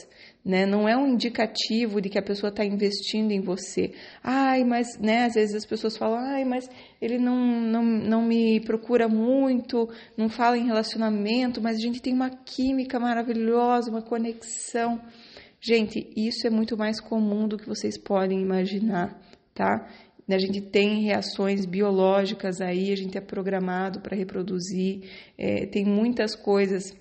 né? 0.45 0.67
Não 0.67 0.89
é 0.89 0.97
um 0.97 1.07
indicativo 1.07 2.01
de 2.01 2.09
que 2.09 2.19
a 2.19 2.23
pessoa 2.23 2.51
está 2.51 2.65
investindo 2.65 3.31
em 3.31 3.41
você. 3.41 3.93
Ai, 4.23 4.65
mas, 4.65 4.99
né? 4.99 5.25
Às 5.25 5.35
vezes 5.35 5.55
as 5.55 5.67
pessoas 5.67 5.97
falam, 5.97 6.19
ai, 6.19 6.45
mas 6.45 6.69
ele 7.01 7.19
não, 7.19 7.37
não, 7.37 7.85
não 7.85 8.23
me 8.23 8.61
procura 8.61 9.09
muito, 9.09 9.89
não 10.17 10.29
fala 10.29 10.59
em 10.59 10.67
relacionamento, 10.67 11.61
mas 11.61 11.77
a 11.77 11.81
gente 11.81 12.03
tem 12.03 12.13
uma 12.13 12.31
química 12.31 12.99
maravilhosa, 12.99 13.91
uma 13.91 14.03
conexão. 14.03 15.01
Gente, 15.61 16.11
isso 16.17 16.47
é 16.47 16.51
muito 16.51 16.77
mais 16.77 17.01
comum 17.01 17.47
do 17.47 17.57
que 17.57 17.69
vocês 17.69 17.97
podem 17.97 18.41
imaginar, 18.43 19.17
tá? 19.55 19.89
A 20.29 20.39
gente 20.39 20.61
tem 20.61 21.03
reações 21.03 21.67
biológicas 21.67 22.61
aí, 22.61 22.91
a 22.91 22.97
gente 22.97 23.19
é 23.19 23.21
programado 23.21 24.01
para 24.01 24.17
reproduzir, 24.17 25.03
é, 25.37 25.67
tem 25.67 25.85
muitas 25.85 26.35
coisas 26.35 26.93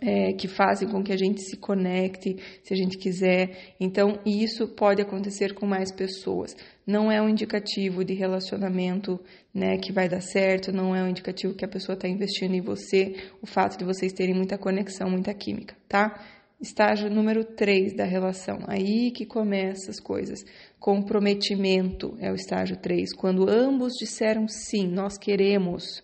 é, 0.00 0.32
que 0.32 0.48
fazem 0.48 0.88
com 0.88 1.02
que 1.02 1.12
a 1.12 1.16
gente 1.16 1.42
se 1.42 1.56
conecte, 1.56 2.36
se 2.62 2.72
a 2.72 2.76
gente 2.76 2.98
quiser. 2.98 3.74
Então, 3.80 4.18
isso 4.24 4.68
pode 4.68 5.02
acontecer 5.02 5.54
com 5.54 5.66
mais 5.66 5.92
pessoas. 5.92 6.56
Não 6.86 7.10
é 7.10 7.20
um 7.20 7.28
indicativo 7.28 8.04
de 8.04 8.14
relacionamento 8.14 9.20
né, 9.52 9.76
que 9.78 9.92
vai 9.92 10.08
dar 10.08 10.20
certo, 10.20 10.72
não 10.72 10.94
é 10.94 11.02
um 11.02 11.08
indicativo 11.08 11.54
que 11.54 11.64
a 11.64 11.68
pessoa 11.68 11.94
está 11.94 12.08
investindo 12.08 12.54
em 12.54 12.60
você, 12.60 13.14
o 13.42 13.46
fato 13.46 13.78
de 13.78 13.84
vocês 13.84 14.12
terem 14.12 14.34
muita 14.34 14.58
conexão, 14.58 15.10
muita 15.10 15.32
química, 15.34 15.74
tá? 15.88 16.22
Estágio 16.60 17.10
número 17.10 17.44
3 17.44 17.94
da 17.94 18.04
relação. 18.04 18.60
Aí 18.66 19.10
que 19.10 19.26
começam 19.26 19.90
as 19.90 20.00
coisas. 20.00 20.42
Comprometimento 20.80 22.16
é 22.18 22.32
o 22.32 22.34
estágio 22.34 22.78
3. 22.78 23.14
Quando 23.14 23.48
ambos 23.48 23.92
disseram 23.98 24.48
sim, 24.48 24.86
nós 24.88 25.18
queremos, 25.18 26.02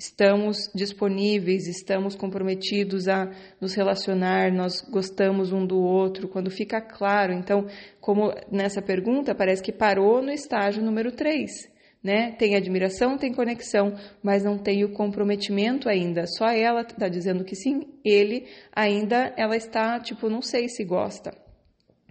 estamos 0.00 0.70
disponíveis, 0.74 1.66
estamos 1.66 2.14
comprometidos 2.14 3.06
a 3.06 3.30
nos 3.60 3.74
relacionar, 3.74 4.50
nós 4.50 4.80
gostamos 4.80 5.52
um 5.52 5.66
do 5.66 5.78
outro. 5.78 6.26
Quando 6.26 6.50
fica 6.50 6.80
claro, 6.80 7.34
então, 7.34 7.66
como 8.00 8.32
nessa 8.50 8.80
pergunta, 8.80 9.34
parece 9.34 9.62
que 9.62 9.70
parou 9.70 10.22
no 10.22 10.32
estágio 10.32 10.82
número 10.82 11.12
3 11.12 11.68
né? 12.02 12.32
Tem 12.32 12.56
admiração, 12.56 13.18
tem 13.18 13.30
conexão, 13.30 13.94
mas 14.22 14.42
não 14.42 14.56
tem 14.56 14.84
o 14.84 14.92
comprometimento 14.94 15.86
ainda. 15.86 16.26
Só 16.26 16.48
ela 16.48 16.80
está 16.80 17.08
dizendo 17.08 17.44
que 17.44 17.54
sim, 17.54 17.82
ele 18.02 18.46
ainda 18.74 19.34
ela 19.36 19.54
está 19.54 20.00
tipo, 20.00 20.30
não 20.30 20.40
sei 20.40 20.66
se 20.70 20.82
gosta. 20.82 21.49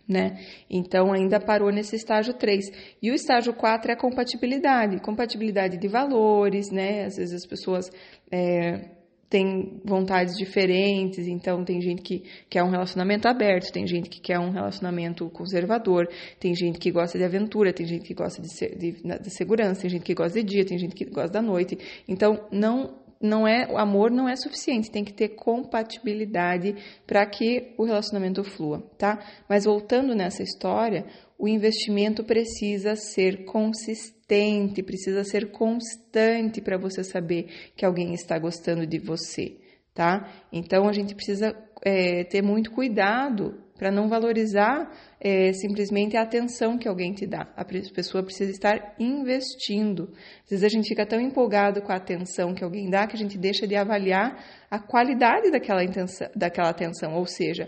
Né? 0.09 0.39
Então 0.67 1.13
ainda 1.13 1.39
parou 1.39 1.71
nesse 1.71 1.95
estágio 1.95 2.33
3. 2.33 2.65
E 2.99 3.11
o 3.11 3.13
estágio 3.13 3.53
4 3.53 3.91
é 3.91 3.93
a 3.93 3.97
compatibilidade, 3.97 4.99
compatibilidade 5.01 5.77
de 5.77 5.87
valores, 5.87 6.71
né? 6.71 7.05
Às 7.05 7.17
vezes 7.17 7.35
as 7.35 7.45
pessoas 7.45 7.91
é, 8.31 8.89
tem 9.29 9.79
vontades 9.85 10.33
diferentes, 10.35 11.27
então 11.27 11.63
tem 11.63 11.79
gente 11.79 12.01
que 12.01 12.23
quer 12.49 12.63
um 12.63 12.71
relacionamento 12.71 13.27
aberto, 13.27 13.71
tem 13.71 13.85
gente 13.85 14.09
que 14.09 14.19
quer 14.19 14.39
um 14.39 14.49
relacionamento 14.49 15.29
conservador, 15.29 16.09
tem 16.39 16.55
gente 16.55 16.79
que 16.79 16.91
gosta 16.91 17.17
de 17.17 17.23
aventura, 17.23 17.71
tem 17.71 17.85
gente 17.85 18.07
que 18.07 18.15
gosta 18.15 18.41
de, 18.41 18.75
de, 18.75 18.91
de 19.03 19.29
segurança, 19.29 19.81
tem 19.81 19.91
gente 19.91 20.03
que 20.03 20.15
gosta 20.15 20.41
de 20.41 20.47
dia, 20.47 20.65
tem 20.65 20.79
gente 20.79 20.95
que 20.95 21.05
gosta 21.05 21.29
da 21.29 21.41
noite. 21.41 21.77
Então, 22.07 22.47
não 22.51 22.97
não 23.21 23.47
é 23.47 23.67
o 23.69 23.77
amor 23.77 24.09
não 24.09 24.29
é 24.29 24.35
suficiente, 24.35 24.91
tem 24.91 25.03
que 25.03 25.13
ter 25.13 25.29
compatibilidade 25.29 26.75
para 27.05 27.25
que 27.25 27.73
o 27.77 27.83
relacionamento 27.83 28.43
flua, 28.43 28.81
tá? 28.97 29.19
Mas 29.47 29.65
voltando 29.65 30.15
nessa 30.15 30.41
história, 30.41 31.05
o 31.37 31.47
investimento 31.47 32.23
precisa 32.23 32.95
ser 32.95 33.45
consistente, 33.45 34.81
precisa 34.83 35.23
ser 35.23 35.51
constante 35.51 36.61
para 36.61 36.77
você 36.77 37.03
saber 37.03 37.71
que 37.75 37.85
alguém 37.85 38.13
está 38.13 38.39
gostando 38.39 38.87
de 38.87 38.99
você, 38.99 39.57
tá? 39.93 40.29
Então 40.51 40.87
a 40.87 40.93
gente 40.93 41.13
precisa 41.13 41.55
é, 41.83 42.23
ter 42.23 42.41
muito 42.41 42.71
cuidado 42.71 43.63
para 43.79 43.89
não 43.89 44.07
valorizar 44.07 44.91
é, 45.19 45.51
simplesmente 45.53 46.15
a 46.15 46.21
atenção 46.21 46.77
que 46.77 46.87
alguém 46.87 47.13
te 47.13 47.25
dá. 47.25 47.51
A 47.55 47.65
pessoa 47.65 48.23
precisa 48.23 48.51
estar 48.51 48.95
investindo. 48.99 50.11
Às 50.43 50.49
vezes 50.51 50.63
a 50.65 50.69
gente 50.69 50.87
fica 50.87 51.05
tão 51.05 51.19
empolgado 51.19 51.81
com 51.81 51.91
a 51.91 51.95
atenção 51.95 52.53
que 52.53 52.63
alguém 52.63 52.89
dá 52.89 53.07
que 53.07 53.15
a 53.15 53.19
gente 53.19 53.37
deixa 53.37 53.65
de 53.65 53.75
avaliar 53.75 54.37
a 54.69 54.77
qualidade 54.77 55.49
daquela, 55.49 55.83
intenção, 55.83 56.27
daquela 56.35 56.69
atenção. 56.69 57.15
Ou 57.15 57.25
seja, 57.25 57.67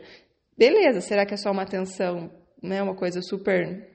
beleza, 0.56 1.02
será 1.02 1.26
que 1.26 1.34
é 1.34 1.38
só 1.38 1.50
uma 1.50 1.64
atenção 1.64 2.30
né, 2.62 2.82
uma 2.84 2.96
coisa 2.96 3.22
super 3.22 3.90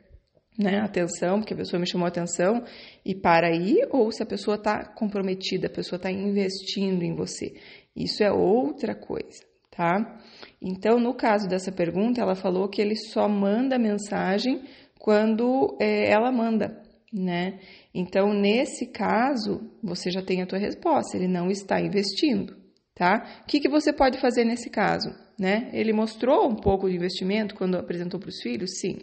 né, 0.59 0.81
atenção, 0.81 1.39
porque 1.39 1.55
a 1.55 1.57
pessoa 1.57 1.79
me 1.79 1.89
chamou 1.89 2.07
atenção 2.07 2.65
e 3.05 3.15
para 3.15 3.49
aí, 3.49 3.77
ou 3.91 4.11
se 4.11 4.23
a 4.23 4.27
pessoa 4.27 4.57
está 4.57 4.85
comprometida, 4.85 5.67
a 5.67 5.71
pessoa 5.71 5.97
está 5.97 6.11
investindo 6.11 7.03
em 7.03 7.15
você. 7.15 7.55
Isso 7.95 8.23
é 8.23 8.33
outra 8.33 8.95
coisa, 8.95 9.45
tá? 9.77 10.19
Então, 10.61 10.99
no 10.99 11.15
caso 11.15 11.49
dessa 11.49 11.71
pergunta, 11.71 12.21
ela 12.21 12.35
falou 12.35 12.69
que 12.69 12.81
ele 12.81 12.97
só 12.97 13.29
manda 13.29 13.79
mensagem 13.79 14.63
quando 14.99 15.77
é, 15.81 16.11
ela 16.11 16.33
manda, 16.33 16.83
né? 17.13 17.59
Então, 17.95 18.33
nesse 18.33 18.87
caso, 18.87 19.71
você 19.83 20.11
já 20.11 20.23
tem 20.23 20.43
a 20.43 20.47
tua 20.47 20.59
resposta, 20.59 21.17
ele 21.17 21.29
não 21.29 21.51
está 21.51 21.81
investindo, 21.81 22.57
tá? 22.95 23.43
O 23.43 23.47
que, 23.47 23.61
que 23.61 23.69
você 23.69 23.93
pode 23.93 24.19
fazer 24.19 24.45
nesse 24.45 24.71
caso? 24.71 25.11
né? 25.39 25.69
Ele 25.73 25.93
mostrou 25.93 26.49
um 26.49 26.57
pouco 26.57 26.89
de 26.89 26.97
investimento 26.97 27.55
quando 27.55 27.77
apresentou 27.77 28.19
para 28.19 28.31
os 28.31 28.41
filhos, 28.41 28.79
sim. 28.81 28.99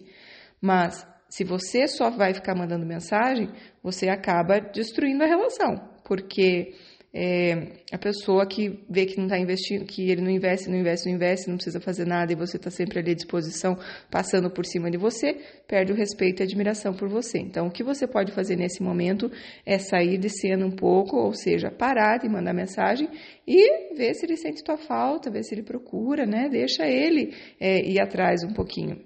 Mas 0.59 1.05
se 1.29 1.43
você 1.43 1.87
só 1.87 2.09
vai 2.09 2.33
ficar 2.33 2.55
mandando 2.55 2.85
mensagem, 2.85 3.49
você 3.81 4.09
acaba 4.09 4.59
destruindo 4.59 5.23
a 5.23 5.27
relação, 5.27 5.75
porque 6.03 6.73
é, 7.15 7.73
a 7.91 7.97
pessoa 7.99 8.43
que 8.47 8.83
vê 8.89 9.05
que 9.05 9.17
não 9.17 9.25
está 9.25 9.37
investindo, 9.37 9.85
que 9.85 10.09
ele 10.09 10.21
não 10.21 10.31
investe, 10.31 10.67
não 10.67 10.75
investe, 10.75 11.07
não 11.07 11.15
investe, 11.15 11.47
não 11.47 11.57
precisa 11.57 11.79
fazer 11.79 12.07
nada 12.07 12.33
e 12.33 12.35
você 12.35 12.57
está 12.57 12.71
sempre 12.71 12.97
ali 12.99 13.11
à 13.11 13.13
disposição, 13.13 13.77
passando 14.09 14.49
por 14.49 14.65
cima 14.65 14.89
de 14.89 14.97
você, 14.97 15.37
perde 15.67 15.91
o 15.91 15.95
respeito 15.95 16.41
e 16.41 16.43
admiração 16.43 16.91
por 16.91 17.07
você. 17.07 17.37
Então, 17.37 17.67
o 17.67 17.71
que 17.71 17.83
você 17.83 18.07
pode 18.07 18.31
fazer 18.31 18.55
nesse 18.55 18.81
momento 18.81 19.31
é 19.63 19.77
sair 19.77 20.17
de 20.17 20.29
cena 20.29 20.65
um 20.65 20.71
pouco, 20.71 21.17
ou 21.17 21.33
seja, 21.33 21.69
parar 21.69 22.17
de 22.17 22.27
mandar 22.27 22.53
mensagem 22.53 23.07
e 23.47 23.93
ver 23.95 24.15
se 24.15 24.25
ele 24.25 24.35
sente 24.35 24.63
tua 24.63 24.77
falta, 24.77 25.29
ver 25.29 25.43
se 25.43 25.53
ele 25.53 25.61
procura, 25.63 26.25
né? 26.25 26.49
Deixa 26.49 26.87
ele 26.87 27.35
é, 27.59 27.79
ir 27.79 28.01
atrás 28.01 28.43
um 28.43 28.53
pouquinho. 28.53 28.99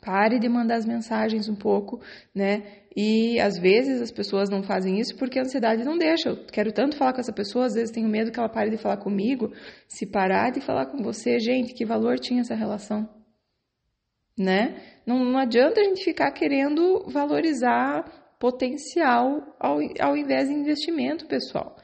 Pare 0.00 0.38
de 0.38 0.48
mandar 0.48 0.76
as 0.76 0.86
mensagens 0.86 1.48
um 1.48 1.56
pouco, 1.56 2.00
né? 2.34 2.62
E 3.00 3.38
às 3.38 3.56
vezes 3.56 4.02
as 4.02 4.10
pessoas 4.10 4.50
não 4.50 4.60
fazem 4.60 4.98
isso 4.98 5.16
porque 5.16 5.38
a 5.38 5.42
ansiedade 5.42 5.84
não 5.84 5.96
deixa. 5.96 6.30
Eu 6.30 6.46
quero 6.46 6.72
tanto 6.72 6.96
falar 6.96 7.12
com 7.12 7.20
essa 7.20 7.32
pessoa, 7.32 7.66
às 7.66 7.74
vezes 7.74 7.92
tenho 7.92 8.08
medo 8.08 8.32
que 8.32 8.40
ela 8.40 8.48
pare 8.48 8.70
de 8.70 8.76
falar 8.76 8.96
comigo. 8.96 9.52
Se 9.86 10.04
parar 10.04 10.50
de 10.50 10.60
falar 10.60 10.86
com 10.86 11.00
você, 11.00 11.38
gente, 11.38 11.74
que 11.74 11.84
valor 11.84 12.18
tinha 12.18 12.40
essa 12.40 12.56
relação? 12.56 13.08
Né? 14.36 14.82
Não, 15.06 15.24
não 15.24 15.38
adianta 15.38 15.80
a 15.80 15.84
gente 15.84 16.02
ficar 16.02 16.32
querendo 16.32 17.04
valorizar 17.06 18.34
potencial 18.36 19.54
ao, 19.60 19.78
ao 20.00 20.16
invés 20.16 20.48
de 20.48 20.54
investimento, 20.54 21.28
pessoal. 21.28 21.76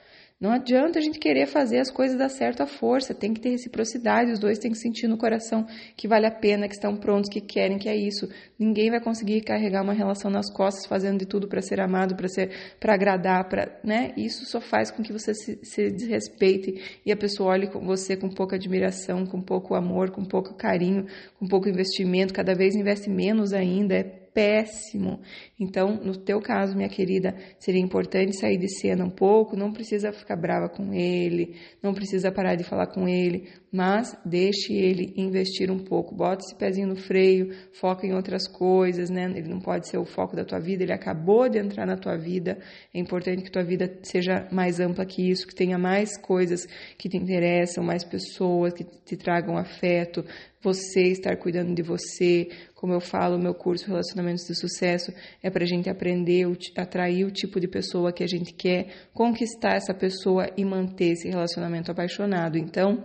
Não 0.44 0.52
adianta 0.52 0.98
a 0.98 1.02
gente 1.02 1.18
querer 1.18 1.46
fazer 1.46 1.78
as 1.78 1.90
coisas 1.90 2.18
dar 2.18 2.28
certo 2.28 2.62
à 2.62 2.66
força, 2.66 3.14
tem 3.14 3.32
que 3.32 3.40
ter 3.40 3.48
reciprocidade, 3.48 4.30
os 4.30 4.38
dois 4.38 4.58
têm 4.58 4.70
que 4.70 4.76
sentir 4.76 5.08
no 5.08 5.16
coração 5.16 5.66
que 5.96 6.06
vale 6.06 6.26
a 6.26 6.30
pena, 6.30 6.68
que 6.68 6.74
estão 6.74 6.94
prontos, 6.94 7.30
que 7.30 7.40
querem, 7.40 7.78
que 7.78 7.88
é 7.88 7.96
isso. 7.96 8.28
Ninguém 8.58 8.90
vai 8.90 9.00
conseguir 9.00 9.40
carregar 9.40 9.82
uma 9.82 9.94
relação 9.94 10.30
nas 10.30 10.52
costas 10.52 10.84
fazendo 10.84 11.20
de 11.20 11.24
tudo 11.24 11.48
para 11.48 11.62
ser 11.62 11.80
amado, 11.80 12.14
para 12.14 12.28
ser 12.28 12.50
para 12.78 12.92
agradar, 12.92 13.48
para, 13.48 13.80
né? 13.82 14.12
Isso 14.18 14.44
só 14.44 14.60
faz 14.60 14.90
com 14.90 15.02
que 15.02 15.14
você 15.14 15.32
se, 15.32 15.58
se 15.62 15.90
desrespeite 15.90 17.00
e 17.06 17.10
a 17.10 17.16
pessoa 17.16 17.52
olhe 17.52 17.66
com 17.68 17.80
você 17.80 18.14
com 18.14 18.28
pouca 18.28 18.56
admiração, 18.56 19.24
com 19.24 19.40
pouco 19.40 19.74
amor, 19.74 20.10
com 20.10 20.26
pouco 20.26 20.52
carinho, 20.52 21.06
com 21.38 21.48
pouco 21.48 21.70
investimento, 21.70 22.34
cada 22.34 22.54
vez 22.54 22.74
investe 22.74 23.08
menos 23.08 23.54
ainda, 23.54 23.94
é 23.94 24.23
péssimo. 24.34 25.20
Então, 25.58 25.94
no 25.94 26.16
teu 26.16 26.40
caso, 26.40 26.76
minha 26.76 26.88
querida, 26.88 27.36
seria 27.58 27.80
importante 27.80 28.36
sair 28.36 28.58
de 28.58 28.68
cena 28.68 29.04
um 29.04 29.10
pouco, 29.10 29.56
não 29.56 29.72
precisa 29.72 30.12
ficar 30.12 30.36
brava 30.36 30.68
com 30.68 30.92
ele, 30.92 31.54
não 31.80 31.94
precisa 31.94 32.32
parar 32.32 32.56
de 32.56 32.64
falar 32.64 32.88
com 32.88 33.08
ele, 33.08 33.48
mas 33.72 34.16
deixe 34.24 34.72
ele 34.72 35.14
investir 35.16 35.70
um 35.70 35.78
pouco, 35.78 36.14
bota 36.14 36.44
esse 36.44 36.54
pezinho 36.54 36.88
no 36.88 36.96
freio, 36.96 37.54
foca 37.72 38.06
em 38.06 38.12
outras 38.12 38.48
coisas, 38.48 39.08
né? 39.08 39.24
Ele 39.34 39.48
não 39.48 39.60
pode 39.60 39.88
ser 39.88 39.98
o 39.98 40.04
foco 40.04 40.34
da 40.34 40.44
tua 40.44 40.58
vida, 40.58 40.82
ele 40.82 40.92
acabou 40.92 41.48
de 41.48 41.58
entrar 41.58 41.86
na 41.86 41.96
tua 41.96 42.16
vida. 42.16 42.58
É 42.92 42.98
importante 42.98 43.42
que 43.42 43.50
tua 43.50 43.64
vida 43.64 43.98
seja 44.02 44.48
mais 44.50 44.80
ampla 44.80 45.06
que 45.06 45.28
isso, 45.30 45.46
que 45.46 45.54
tenha 45.54 45.78
mais 45.78 46.16
coisas 46.16 46.66
que 46.98 47.08
te 47.08 47.16
interessam, 47.16 47.84
mais 47.84 48.04
pessoas 48.04 48.72
que 48.72 48.84
te 48.84 49.16
tragam 49.16 49.56
afeto, 49.56 50.24
você 50.64 51.02
estar 51.02 51.36
cuidando 51.36 51.74
de 51.74 51.82
você. 51.82 52.48
Como 52.84 52.92
eu 52.92 53.00
falo, 53.00 53.38
meu 53.38 53.54
curso 53.54 53.88
Relacionamentos 53.88 54.44
de 54.44 54.54
Sucesso 54.54 55.10
é 55.42 55.48
para 55.48 55.64
a 55.64 55.66
gente 55.66 55.88
aprender, 55.88 56.46
atrair 56.76 57.24
o 57.24 57.30
tipo 57.30 57.58
de 57.58 57.66
pessoa 57.66 58.12
que 58.12 58.22
a 58.22 58.26
gente 58.26 58.52
quer, 58.52 59.08
conquistar 59.14 59.74
essa 59.76 59.94
pessoa 59.94 60.50
e 60.54 60.62
manter 60.66 61.12
esse 61.12 61.26
relacionamento 61.26 61.90
apaixonado. 61.90 62.58
Então, 62.58 63.02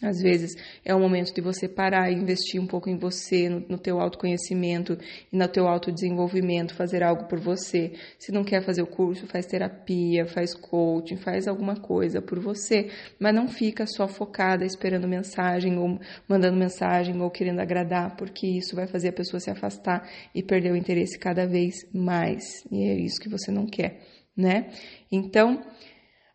às 0.00 0.20
vezes 0.20 0.54
é 0.84 0.94
o 0.94 1.00
momento 1.00 1.34
de 1.34 1.40
você 1.40 1.68
parar 1.68 2.08
e 2.08 2.14
investir 2.14 2.60
um 2.60 2.66
pouco 2.68 2.88
em 2.88 2.96
você, 2.96 3.48
no, 3.48 3.60
no 3.68 3.78
teu 3.78 3.98
autoconhecimento 3.98 4.96
e 5.32 5.36
no 5.36 5.48
teu 5.48 5.66
autodesenvolvimento, 5.66 6.74
fazer 6.74 7.02
algo 7.02 7.24
por 7.24 7.40
você. 7.40 7.92
Se 8.16 8.30
não 8.30 8.44
quer 8.44 8.62
fazer 8.62 8.80
o 8.80 8.86
curso, 8.86 9.26
faz 9.26 9.44
terapia, 9.46 10.24
faz 10.24 10.54
coaching, 10.54 11.16
faz 11.16 11.48
alguma 11.48 11.74
coisa 11.74 12.22
por 12.22 12.38
você, 12.38 12.90
mas 13.18 13.34
não 13.34 13.48
fica 13.48 13.86
só 13.86 14.06
focada 14.06 14.64
esperando 14.64 15.08
mensagem 15.08 15.76
ou 15.76 15.98
mandando 16.28 16.56
mensagem 16.56 17.20
ou 17.20 17.28
querendo 17.28 17.58
agradar, 17.58 18.16
porque 18.16 18.46
isso 18.46 18.76
vai 18.76 18.86
fazer 18.86 19.08
a 19.08 19.12
pessoa 19.12 19.40
se 19.40 19.50
afastar 19.50 20.08
e 20.32 20.44
perder 20.44 20.70
o 20.70 20.76
interesse 20.76 21.18
cada 21.18 21.44
vez 21.44 21.74
mais. 21.92 22.44
E 22.70 22.84
é 22.84 22.94
isso 22.94 23.20
que 23.20 23.28
você 23.28 23.50
não 23.50 23.66
quer, 23.66 24.00
né? 24.36 24.70
Então, 25.10 25.60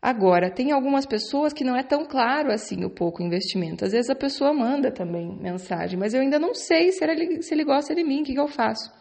Agora, 0.03 0.51
tem 0.51 0.73
algumas 0.73 1.05
pessoas 1.05 1.53
que 1.53 1.63
não 1.63 1.77
é 1.77 1.81
tão 1.81 2.05
claro 2.05 2.51
assim 2.51 2.83
o 2.83 2.89
pouco 2.89 3.23
investimento. 3.23 3.85
Às 3.85 3.93
vezes 3.93 4.09
a 4.09 4.15
pessoa 4.15 4.51
manda 4.51 4.91
também 4.91 5.33
mensagem, 5.39 5.97
mas 5.97 6.13
eu 6.13 6.19
ainda 6.19 6.37
não 6.37 6.53
sei 6.53 6.91
se 6.91 7.05
ele, 7.05 7.41
se 7.41 7.53
ele 7.53 7.63
gosta 7.63 7.95
de 7.95 8.03
mim, 8.03 8.19
o 8.19 8.25
que, 8.25 8.33
que 8.33 8.39
eu 8.39 8.49
faço. 8.49 8.91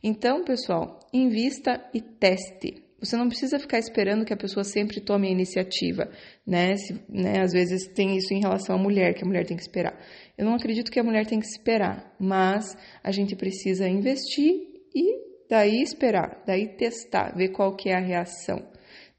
Então, 0.00 0.44
pessoal, 0.44 1.00
invista 1.12 1.84
e 1.92 2.00
teste. 2.00 2.80
Você 3.00 3.16
não 3.16 3.26
precisa 3.26 3.58
ficar 3.58 3.80
esperando 3.80 4.24
que 4.24 4.32
a 4.32 4.36
pessoa 4.36 4.62
sempre 4.62 5.00
tome 5.00 5.26
a 5.26 5.32
iniciativa, 5.32 6.08
né? 6.46 6.76
Se, 6.76 6.94
né? 7.08 7.40
Às 7.40 7.52
vezes 7.52 7.88
tem 7.88 8.16
isso 8.16 8.32
em 8.32 8.38
relação 8.38 8.76
à 8.76 8.78
mulher, 8.78 9.14
que 9.14 9.24
a 9.24 9.26
mulher 9.26 9.44
tem 9.44 9.56
que 9.56 9.64
esperar. 9.64 9.98
Eu 10.38 10.44
não 10.44 10.54
acredito 10.54 10.92
que 10.92 11.00
a 11.00 11.04
mulher 11.04 11.26
tem 11.26 11.40
que 11.40 11.46
esperar, 11.46 12.14
mas 12.20 12.76
a 13.02 13.10
gente 13.10 13.34
precisa 13.34 13.88
investir 13.88 14.54
e 14.94 15.18
daí 15.50 15.82
esperar, 15.82 16.40
daí 16.46 16.68
testar, 16.76 17.34
ver 17.34 17.48
qual 17.48 17.74
que 17.74 17.88
é 17.88 17.96
a 17.96 18.00
reação, 18.00 18.64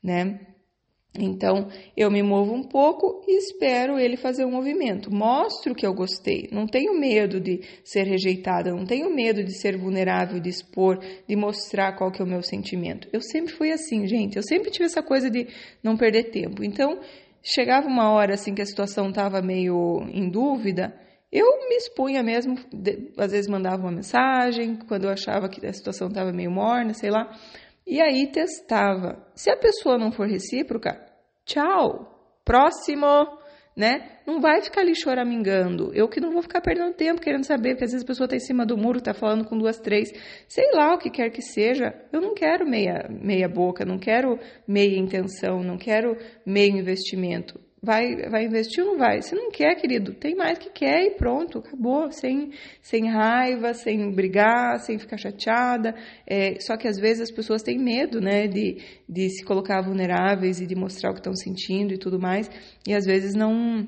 né? 0.02 0.53
Então, 1.18 1.68
eu 1.96 2.10
me 2.10 2.24
movo 2.24 2.54
um 2.54 2.64
pouco 2.64 3.24
e 3.28 3.38
espero 3.38 4.00
ele 4.00 4.18
fazer 4.18 4.46
um 4.46 4.52
movimento. 4.52 5.14
Mostro 5.14 5.76
que 5.76 5.86
eu 5.86 5.94
gostei. 5.94 6.50
Não 6.52 6.66
tenho 6.66 7.00
medo 7.00 7.40
de 7.40 7.62
ser 7.84 8.08
rejeitada, 8.08 8.72
não 8.72 8.84
tenho 8.84 9.14
medo 9.14 9.44
de 9.44 9.54
ser 9.56 9.78
vulnerável, 9.78 10.40
de 10.40 10.50
expor, 10.50 11.00
de 11.28 11.36
mostrar 11.36 11.96
qual 11.96 12.12
que 12.12 12.20
é 12.20 12.26
o 12.26 12.28
meu 12.28 12.42
sentimento. 12.42 13.08
Eu 13.14 13.22
sempre 13.22 13.54
fui 13.54 13.72
assim, 13.72 14.08
gente. 14.08 14.38
Eu 14.38 14.44
sempre 14.44 14.72
tive 14.72 14.86
essa 14.86 15.04
coisa 15.04 15.30
de 15.30 15.48
não 15.84 15.96
perder 15.96 16.32
tempo. 16.32 16.64
Então, 16.64 17.00
chegava 17.44 17.88
uma 17.88 18.10
hora 18.12 18.34
assim 18.34 18.56
que 18.56 18.62
a 18.64 18.66
situação 18.66 19.10
estava 19.10 19.40
meio 19.40 20.04
em 20.12 20.28
dúvida, 20.30 21.00
eu 21.36 21.68
me 21.68 21.76
expunha 21.78 22.22
mesmo, 22.22 22.56
às 23.18 23.32
vezes 23.32 23.50
mandava 23.50 23.82
uma 23.82 23.92
mensagem, 23.92 24.76
quando 24.88 25.06
eu 25.06 25.10
achava 25.10 25.50
que 25.50 25.66
a 25.66 25.74
situação 25.74 26.08
estava 26.08 26.32
meio 26.32 26.52
morna, 26.52 26.94
sei 26.94 27.10
lá, 27.10 27.28
e 27.86 28.02
aí 28.02 28.32
testava. 28.32 29.26
Se 29.36 29.50
a 29.50 29.58
pessoa 29.58 29.98
não 29.98 30.12
for 30.12 30.28
recíproca, 30.28 31.00
tchau, 31.46 32.40
próximo, 32.46 33.08
né? 33.76 34.20
Não 34.26 34.40
vai 34.40 34.62
ficar 34.62 34.82
ali 34.82 34.96
choramingando. 34.96 35.92
Eu 35.94 36.08
que 36.08 36.22
não 36.22 36.32
vou 36.32 36.42
ficar 36.42 36.62
perdendo 36.62 36.94
tempo 36.94 37.22
querendo 37.22 37.44
saber, 37.44 37.72
porque 37.72 37.86
às 37.86 37.92
vezes 37.92 38.04
a 38.04 38.08
pessoa 38.08 38.26
está 38.26 38.36
em 38.36 38.40
cima 38.40 38.66
do 38.66 38.78
muro, 38.78 39.00
está 39.00 39.14
falando 39.14 39.46
com 39.46 39.58
duas, 39.58 39.80
três, 39.80 40.12
sei 40.48 40.72
lá 40.74 40.94
o 40.94 40.98
que 40.98 41.10
quer 41.10 41.30
que 41.30 41.42
seja. 41.42 41.94
Eu 42.12 42.22
não 42.22 42.34
quero 42.34 42.66
meia, 42.68 43.08
meia 43.10 43.50
boca, 43.50 43.84
não 43.84 43.98
quero 43.98 44.40
meia 44.68 44.98
intenção, 44.98 45.64
não 45.64 45.78
quero 45.78 46.16
meio 46.46 46.78
investimento. 46.78 47.60
Vai, 47.86 48.16
vai 48.30 48.46
investir 48.46 48.82
ou 48.82 48.92
não 48.92 48.98
vai? 48.98 49.22
Se 49.22 49.36
não 49.36 49.52
quer, 49.52 49.76
querido, 49.76 50.14
tem 50.14 50.34
mais 50.38 50.58
que 50.58 50.70
quer 50.70 51.04
e 51.04 51.18
pronto, 51.18 51.60
acabou, 51.60 52.10
sem, 52.14 52.52
sem 52.82 53.10
raiva, 53.10 53.74
sem 53.74 54.10
brigar, 54.10 54.80
sem 54.80 54.98
ficar 54.98 55.18
chateada. 55.18 55.94
É, 56.26 56.58
só 56.62 56.78
que 56.78 56.88
às 56.88 56.98
vezes 56.98 57.24
as 57.24 57.32
pessoas 57.32 57.62
têm 57.62 57.78
medo, 57.78 58.22
né, 58.22 58.48
de, 58.48 58.78
de 59.08 59.30
se 59.32 59.44
colocar 59.44 59.82
vulneráveis 59.82 60.62
e 60.62 60.66
de 60.66 60.76
mostrar 60.76 61.10
o 61.10 61.14
que 61.14 61.20
estão 61.20 61.36
sentindo 61.36 61.94
e 61.94 61.98
tudo 61.98 62.18
mais, 62.18 62.50
e 62.88 62.94
às 62.94 63.06
vezes 63.06 63.36
não 63.36 63.86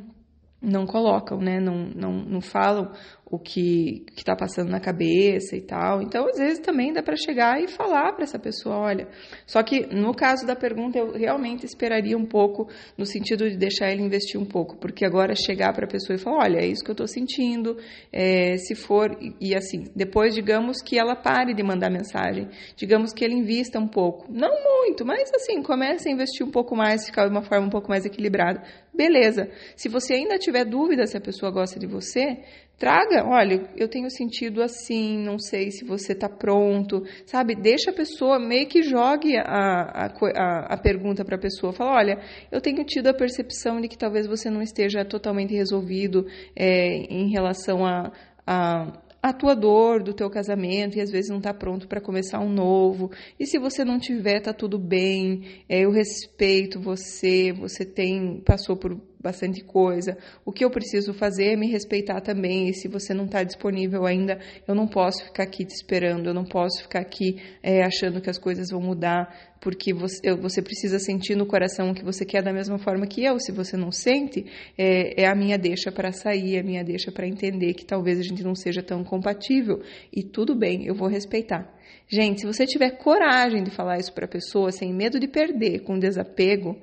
não 0.62 0.86
colocam, 0.86 1.38
né, 1.38 1.60
não, 1.60 1.86
não, 1.96 2.12
não 2.12 2.42
falam 2.42 2.92
o 3.30 3.40
que 3.40 4.06
está 4.16 4.36
passando 4.36 4.70
na 4.70 4.80
cabeça 4.80 5.56
e 5.56 5.62
tal. 5.62 6.02
Então, 6.02 6.28
às 6.28 6.38
vezes 6.38 6.60
também 6.60 6.94
dá 6.94 7.02
para 7.02 7.16
chegar 7.16 7.62
e 7.62 7.68
falar 7.68 8.14
para 8.14 8.24
essa 8.24 8.38
pessoa, 8.38 8.78
olha. 8.78 9.08
Só 9.48 9.64
que 9.64 9.88
no 9.88 10.14
caso 10.14 10.46
da 10.46 10.56
pergunta, 10.56 11.00
eu 11.00 11.12
realmente 11.14 11.66
esperaria 11.66 12.16
um 12.16 12.26
pouco 12.26 12.70
no 12.96 13.06
sentido 13.06 13.50
de 13.50 13.58
deixar 13.58 13.92
ele 13.92 14.04
investir 14.04 14.40
um 14.40 14.46
pouco, 14.46 14.78
porque 14.78 15.04
agora 15.04 15.34
chegar 15.36 15.74
para 15.74 15.86
a 15.86 15.90
pessoa 15.90 16.16
e 16.16 16.20
falar, 16.20 16.44
olha, 16.44 16.60
é 16.60 16.68
isso 16.68 16.84
que 16.84 16.92
eu 16.92 16.94
estou 16.94 17.08
sentindo. 17.08 17.78
É, 18.14 18.58
se 18.58 18.76
for 18.76 19.18
e 19.42 19.56
assim, 19.56 19.86
depois 19.96 20.36
digamos 20.36 20.82
que 20.82 20.98
ela 20.98 21.16
pare 21.16 21.54
de 21.56 21.64
mandar 21.64 21.90
mensagem, 21.90 22.48
digamos 22.76 23.12
que 23.12 23.26
ele 23.26 23.34
invista 23.34 23.80
um 23.80 23.88
pouco, 23.88 24.32
não 24.32 24.52
muito, 24.64 25.04
mas 25.04 25.32
assim 25.34 25.64
comece 25.64 26.08
a 26.08 26.12
investir 26.12 26.46
um 26.46 26.52
pouco 26.52 26.76
mais, 26.76 27.06
ficar 27.06 27.26
de 27.26 27.32
uma 27.32 27.42
forma 27.42 27.66
um 27.66 27.72
pouco 27.72 27.90
mais 27.90 28.06
equilibrada. 28.06 28.62
Beleza. 28.94 29.50
Se 29.76 29.90
você 29.90 30.14
ainda 30.14 30.38
tiver 30.38 30.64
dúvida 30.64 31.06
se 31.06 31.18
a 31.18 31.22
pessoa 31.22 31.52
gosta 31.52 31.78
de 31.78 31.86
você, 31.86 32.40
Traga, 32.78 33.26
olha, 33.26 33.70
eu 33.78 33.88
tenho 33.88 34.10
sentido 34.10 34.62
assim, 34.62 35.18
não 35.20 35.40
sei 35.40 35.72
se 35.72 35.86
você 35.86 36.12
está 36.12 36.28
pronto, 36.28 37.04
sabe? 37.26 37.56
Deixa 37.56 37.90
a 37.90 37.94
pessoa, 37.94 38.38
meio 38.38 38.68
que 38.68 38.84
jogue 38.84 39.38
a, 39.38 40.08
a, 40.08 40.74
a 40.74 40.78
pergunta 40.78 41.24
para 41.24 41.38
a 41.38 41.40
pessoa. 41.40 41.72
Fala, 41.72 41.92
olha, 41.92 42.20
eu 42.52 42.60
tenho 42.60 42.84
tido 42.84 43.08
a 43.08 43.14
percepção 43.14 43.80
de 43.80 43.88
que 43.88 43.98
talvez 43.98 44.28
você 44.28 44.50
não 44.50 44.62
esteja 44.62 45.06
totalmente 45.06 45.54
resolvido 45.54 46.26
é, 46.54 46.98
em 47.10 47.30
relação 47.30 47.86
a, 47.86 48.12
a 48.46 49.06
a 49.26 49.34
tua 49.34 49.56
dor 49.56 50.04
do 50.04 50.14
teu 50.14 50.30
casamento 50.30 50.98
e 50.98 51.02
às 51.02 51.10
vezes 51.10 51.32
não 51.32 51.40
está 51.40 51.52
pronto 51.52 51.88
para 51.88 52.00
começar 52.00 52.40
um 52.40 52.48
novo. 52.48 53.10
E 53.40 53.48
se 53.48 53.58
você 53.58 53.84
não 53.84 53.98
tiver, 53.98 54.40
tá 54.40 54.54
tudo 54.54 54.78
bem. 54.78 55.64
É, 55.68 55.80
eu 55.80 55.90
respeito 55.90 56.80
você, 56.80 57.52
você 57.52 57.84
tem 57.84 58.40
passou 58.46 58.78
por 58.78 58.96
bastante 59.26 59.64
coisa. 59.64 60.16
O 60.46 60.52
que 60.52 60.64
eu 60.64 60.70
preciso 60.70 61.14
fazer 61.14 61.54
é 61.54 61.56
me 61.56 61.68
respeitar 61.68 62.22
também. 62.22 62.70
E 62.70 62.74
se 62.74 62.88
você 62.88 63.14
não 63.14 63.26
está 63.26 63.44
disponível 63.44 64.06
ainda, 64.06 64.40
eu 64.68 64.76
não 64.76 64.88
posso 64.88 65.26
ficar 65.26 65.44
aqui 65.44 65.66
te 65.66 65.74
esperando, 65.74 66.28
eu 66.28 66.34
não 66.34 66.46
posso 66.46 66.84
ficar 66.84 67.00
aqui 67.00 67.42
é, 67.64 67.84
achando 67.84 68.22
que 68.22 68.30
as 68.30 68.38
coisas 68.38 68.70
vão 68.70 68.80
mudar, 68.80 69.56
porque 69.60 69.94
você, 69.94 70.36
você 70.36 70.62
precisa 70.62 71.00
sentir 71.00 71.36
no 71.36 71.48
coração 71.48 71.94
que 71.94 72.04
você 72.04 72.24
quer 72.24 72.44
da 72.44 72.54
mesma 72.54 72.78
forma 72.78 73.08
que 73.08 73.24
eu. 73.24 73.40
Se 73.40 73.52
você 73.52 73.76
não 73.76 73.92
sente, 73.92 74.46
é, 74.78 75.24
é 75.24 75.28
a 75.28 75.34
minha 75.34 75.58
deixa 75.58 75.92
para 75.92 76.12
sair, 76.12 76.58
é 76.58 76.60
a 76.60 76.64
minha 76.64 76.84
deixa 76.84 77.12
para 77.12 77.28
entender 77.28 77.74
que 77.74 77.84
talvez 77.86 78.20
a 78.20 78.24
gente 78.24 78.44
não 78.44 78.54
seja 78.54 78.84
tão 78.84 79.04
compatível. 79.04 79.82
E 80.14 80.22
tudo 80.22 80.56
bem, 80.56 80.86
eu 80.86 80.94
vou 80.94 81.08
respeitar. 81.08 81.68
Gente, 82.08 82.42
se 82.42 82.48
você 82.48 82.68
tiver 82.68 82.92
coragem 82.92 83.64
de 83.64 83.72
falar 83.72 83.98
isso 83.98 84.14
para 84.14 84.26
a 84.26 84.30
pessoa, 84.30 84.72
sem 84.72 84.94
medo 84.94 85.20
de 85.20 85.28
perder, 85.28 85.80
com 85.80 85.98
desapego, 85.98 86.78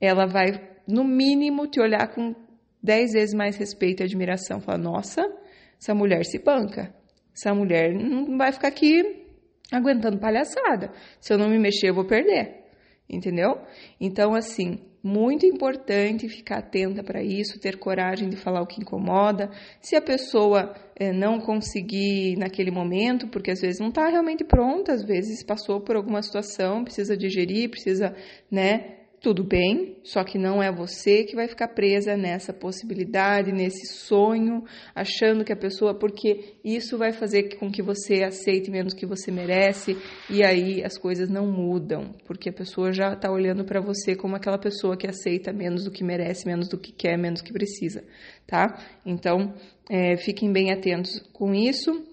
ela 0.00 0.26
vai 0.26 0.71
no 0.92 1.04
mínimo, 1.04 1.66
te 1.66 1.80
olhar 1.80 2.06
com 2.14 2.34
dez 2.82 3.12
vezes 3.12 3.34
mais 3.34 3.56
respeito 3.56 4.02
e 4.02 4.04
admiração. 4.04 4.60
Falar, 4.60 4.78
nossa, 4.78 5.22
essa 5.80 5.94
mulher 5.94 6.24
se 6.24 6.38
banca. 6.38 6.94
Essa 7.34 7.54
mulher 7.54 7.94
não 7.94 8.36
vai 8.36 8.52
ficar 8.52 8.68
aqui 8.68 9.26
aguentando 9.72 10.18
palhaçada. 10.18 10.92
Se 11.20 11.32
eu 11.32 11.38
não 11.38 11.48
me 11.48 11.58
mexer, 11.58 11.88
eu 11.88 11.94
vou 11.94 12.04
perder. 12.04 12.62
Entendeu? 13.08 13.58
Então, 14.00 14.34
assim, 14.34 14.78
muito 15.02 15.44
importante 15.44 16.28
ficar 16.28 16.58
atenta 16.58 17.02
para 17.02 17.22
isso, 17.22 17.58
ter 17.58 17.78
coragem 17.78 18.28
de 18.28 18.36
falar 18.36 18.62
o 18.62 18.66
que 18.66 18.80
incomoda. 18.80 19.50
Se 19.80 19.96
a 19.96 20.00
pessoa 20.00 20.74
é, 20.94 21.12
não 21.12 21.40
conseguir 21.40 22.36
naquele 22.36 22.70
momento, 22.70 23.26
porque 23.28 23.50
às 23.50 23.60
vezes 23.60 23.80
não 23.80 23.88
está 23.88 24.08
realmente 24.08 24.44
pronta, 24.44 24.92
às 24.92 25.02
vezes 25.02 25.42
passou 25.42 25.80
por 25.80 25.96
alguma 25.96 26.22
situação, 26.22 26.84
precisa 26.84 27.16
digerir, 27.16 27.70
precisa, 27.70 28.14
né, 28.50 29.01
tudo 29.22 29.44
bem, 29.44 29.98
só 30.02 30.24
que 30.24 30.36
não 30.36 30.60
é 30.60 30.72
você 30.72 31.22
que 31.22 31.36
vai 31.36 31.46
ficar 31.46 31.68
presa 31.68 32.16
nessa 32.16 32.52
possibilidade, 32.52 33.52
nesse 33.52 33.86
sonho, 33.86 34.64
achando 34.92 35.44
que 35.44 35.52
a 35.52 35.56
pessoa, 35.56 35.94
porque 35.94 36.56
isso 36.64 36.98
vai 36.98 37.12
fazer 37.12 37.56
com 37.56 37.70
que 37.70 37.80
você 37.80 38.24
aceite 38.24 38.68
menos 38.68 38.92
que 38.92 39.06
você 39.06 39.30
merece 39.30 39.96
e 40.28 40.44
aí 40.44 40.82
as 40.82 40.98
coisas 40.98 41.28
não 41.28 41.46
mudam, 41.46 42.12
porque 42.26 42.48
a 42.48 42.52
pessoa 42.52 42.92
já 42.92 43.12
está 43.12 43.30
olhando 43.30 43.64
para 43.64 43.80
você 43.80 44.16
como 44.16 44.34
aquela 44.34 44.58
pessoa 44.58 44.96
que 44.96 45.06
aceita 45.06 45.52
menos 45.52 45.84
do 45.84 45.92
que 45.92 46.02
merece, 46.02 46.44
menos 46.44 46.68
do 46.68 46.76
que 46.76 46.90
quer, 46.90 47.16
menos 47.16 47.40
do 47.40 47.44
que 47.44 47.52
precisa, 47.52 48.02
tá? 48.44 48.76
Então, 49.06 49.54
é, 49.88 50.16
fiquem 50.16 50.52
bem 50.52 50.72
atentos 50.72 51.20
com 51.32 51.54
isso. 51.54 52.04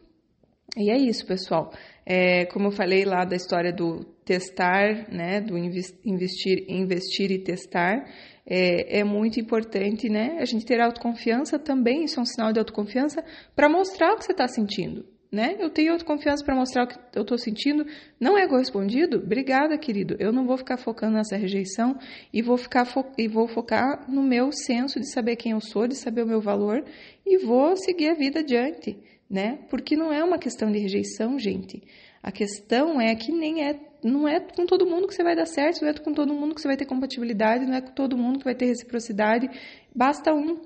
E 0.77 0.91
é 0.91 0.97
isso, 0.97 1.25
pessoal. 1.25 1.73
É, 2.05 2.45
como 2.45 2.67
eu 2.67 2.71
falei 2.71 3.03
lá 3.03 3.25
da 3.25 3.35
história 3.35 3.73
do 3.73 4.05
testar, 4.29 5.11
né, 5.11 5.41
do 5.41 5.57
investir, 5.57 6.63
investir 6.67 7.31
e 7.31 7.39
testar, 7.39 8.05
é, 8.45 8.99
é, 8.99 9.03
muito 9.03 9.39
importante, 9.39 10.07
né, 10.07 10.37
a 10.39 10.45
gente 10.45 10.63
ter 10.67 10.79
autoconfiança 10.79 11.57
também, 11.57 12.03
isso 12.03 12.19
é 12.19 12.21
um 12.21 12.25
sinal 12.25 12.53
de 12.53 12.59
autoconfiança, 12.59 13.23
para 13.55 13.67
mostrar 13.67 14.13
o 14.13 14.17
que 14.17 14.25
você 14.25 14.31
está 14.31 14.47
sentindo 14.47 15.03
né? 15.31 15.55
Eu 15.59 15.69
tenho 15.69 15.91
autoconfiança 15.93 16.43
para 16.43 16.55
mostrar 16.55 16.85
o 16.85 16.87
que 16.87 16.97
eu 17.13 17.21
estou 17.21 17.37
sentindo. 17.37 17.85
Não 18.19 18.35
é 18.35 18.47
correspondido? 18.47 19.17
Obrigada, 19.17 19.77
querido. 19.77 20.15
Eu 20.19 20.31
não 20.31 20.47
vou 20.47 20.57
ficar 20.57 20.75
focando 20.75 21.17
nessa 21.17 21.37
rejeição 21.37 21.99
e 22.33 22.41
vou 22.41 22.57
ficar 22.57 22.83
fo 22.83 23.05
e 23.15 23.27
vou 23.27 23.47
focar 23.47 24.09
no 24.09 24.23
meu 24.23 24.51
senso 24.51 24.99
de 24.99 25.07
saber 25.11 25.35
quem 25.35 25.51
eu 25.51 25.61
sou, 25.61 25.87
de 25.87 25.95
saber 25.95 26.23
o 26.23 26.27
meu 26.27 26.41
valor 26.41 26.83
e 27.23 27.37
vou 27.37 27.77
seguir 27.77 28.09
a 28.09 28.15
vida 28.15 28.39
adiante, 28.39 28.97
né? 29.29 29.59
Porque 29.69 29.95
não 29.95 30.11
é 30.11 30.23
uma 30.23 30.37
questão 30.37 30.71
de 30.71 30.79
rejeição, 30.79 31.37
gente. 31.37 31.83
A 32.21 32.31
questão 32.31 32.99
é 32.99 33.15
que 33.15 33.31
nem 33.31 33.63
é 33.63 33.79
não 34.03 34.27
é 34.27 34.39
com 34.39 34.65
todo 34.65 34.85
mundo 34.85 35.07
que 35.07 35.13
você 35.13 35.23
vai 35.23 35.35
dar 35.35 35.45
certo, 35.45 35.81
não 35.81 35.89
é 35.89 35.93
com 35.93 36.13
todo 36.13 36.33
mundo 36.33 36.55
que 36.55 36.61
você 36.61 36.67
vai 36.67 36.77
ter 36.77 36.85
compatibilidade, 36.85 37.65
não 37.65 37.73
é 37.73 37.81
com 37.81 37.91
todo 37.91 38.17
mundo 38.17 38.39
que 38.39 38.45
vai 38.45 38.55
ter 38.55 38.65
reciprocidade. 38.65 39.49
Basta 39.93 40.33
um, 40.33 40.61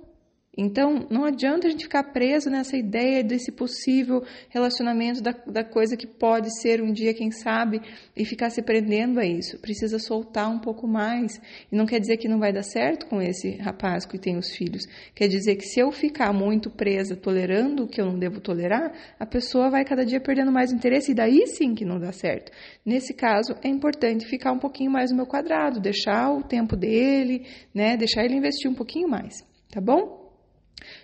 então, 0.55 1.07
não 1.09 1.25
adianta 1.25 1.67
a 1.67 1.71
gente 1.71 1.85
ficar 1.85 2.03
preso 2.03 2.47
nessa 2.47 2.77
ideia 2.77 3.23
desse 3.23 3.51
possível 3.51 4.23
relacionamento 4.49 5.19
da, 5.19 5.31
da 5.47 5.63
coisa 5.63 5.97
que 5.97 6.05
pode 6.05 6.61
ser 6.61 6.79
um 6.79 6.93
dia, 6.93 7.11
quem 7.11 7.31
sabe, 7.31 7.81
e 8.15 8.23
ficar 8.23 8.51
se 8.51 8.61
prendendo 8.61 9.19
a 9.19 9.25
isso. 9.25 9.57
Precisa 9.59 9.97
soltar 9.97 10.51
um 10.51 10.59
pouco 10.59 10.87
mais. 10.87 11.41
E 11.71 11.75
não 11.75 11.87
quer 11.87 11.99
dizer 11.99 12.17
que 12.17 12.27
não 12.27 12.37
vai 12.37 12.53
dar 12.53 12.61
certo 12.61 13.07
com 13.07 13.19
esse 13.19 13.55
rapaz 13.57 14.05
que 14.05 14.19
tem 14.19 14.37
os 14.37 14.55
filhos. 14.55 14.83
Quer 15.15 15.27
dizer 15.27 15.55
que 15.55 15.65
se 15.65 15.79
eu 15.79 15.91
ficar 15.91 16.31
muito 16.31 16.69
presa, 16.69 17.15
tolerando 17.15 17.85
o 17.85 17.87
que 17.87 17.99
eu 17.99 18.05
não 18.05 18.19
devo 18.19 18.39
tolerar, 18.39 18.93
a 19.19 19.25
pessoa 19.25 19.71
vai 19.71 19.83
cada 19.83 20.05
dia 20.05 20.21
perdendo 20.21 20.51
mais 20.51 20.71
interesse 20.71 21.13
e 21.13 21.15
daí 21.15 21.47
sim 21.47 21.73
que 21.73 21.83
não 21.83 21.99
dá 21.99 22.11
certo. 22.11 22.51
Nesse 22.85 23.15
caso, 23.15 23.55
é 23.63 23.67
importante 23.67 24.27
ficar 24.27 24.51
um 24.51 24.59
pouquinho 24.59 24.91
mais 24.91 25.09
no 25.09 25.17
meu 25.17 25.25
quadrado, 25.25 25.79
deixar 25.79 26.31
o 26.31 26.43
tempo 26.43 26.75
dele, 26.75 27.47
né? 27.73 27.97
Deixar 27.97 28.23
ele 28.23 28.35
investir 28.35 28.69
um 28.69 28.75
pouquinho 28.75 29.09
mais. 29.09 29.43
Tá 29.71 29.81
bom? 29.81 30.22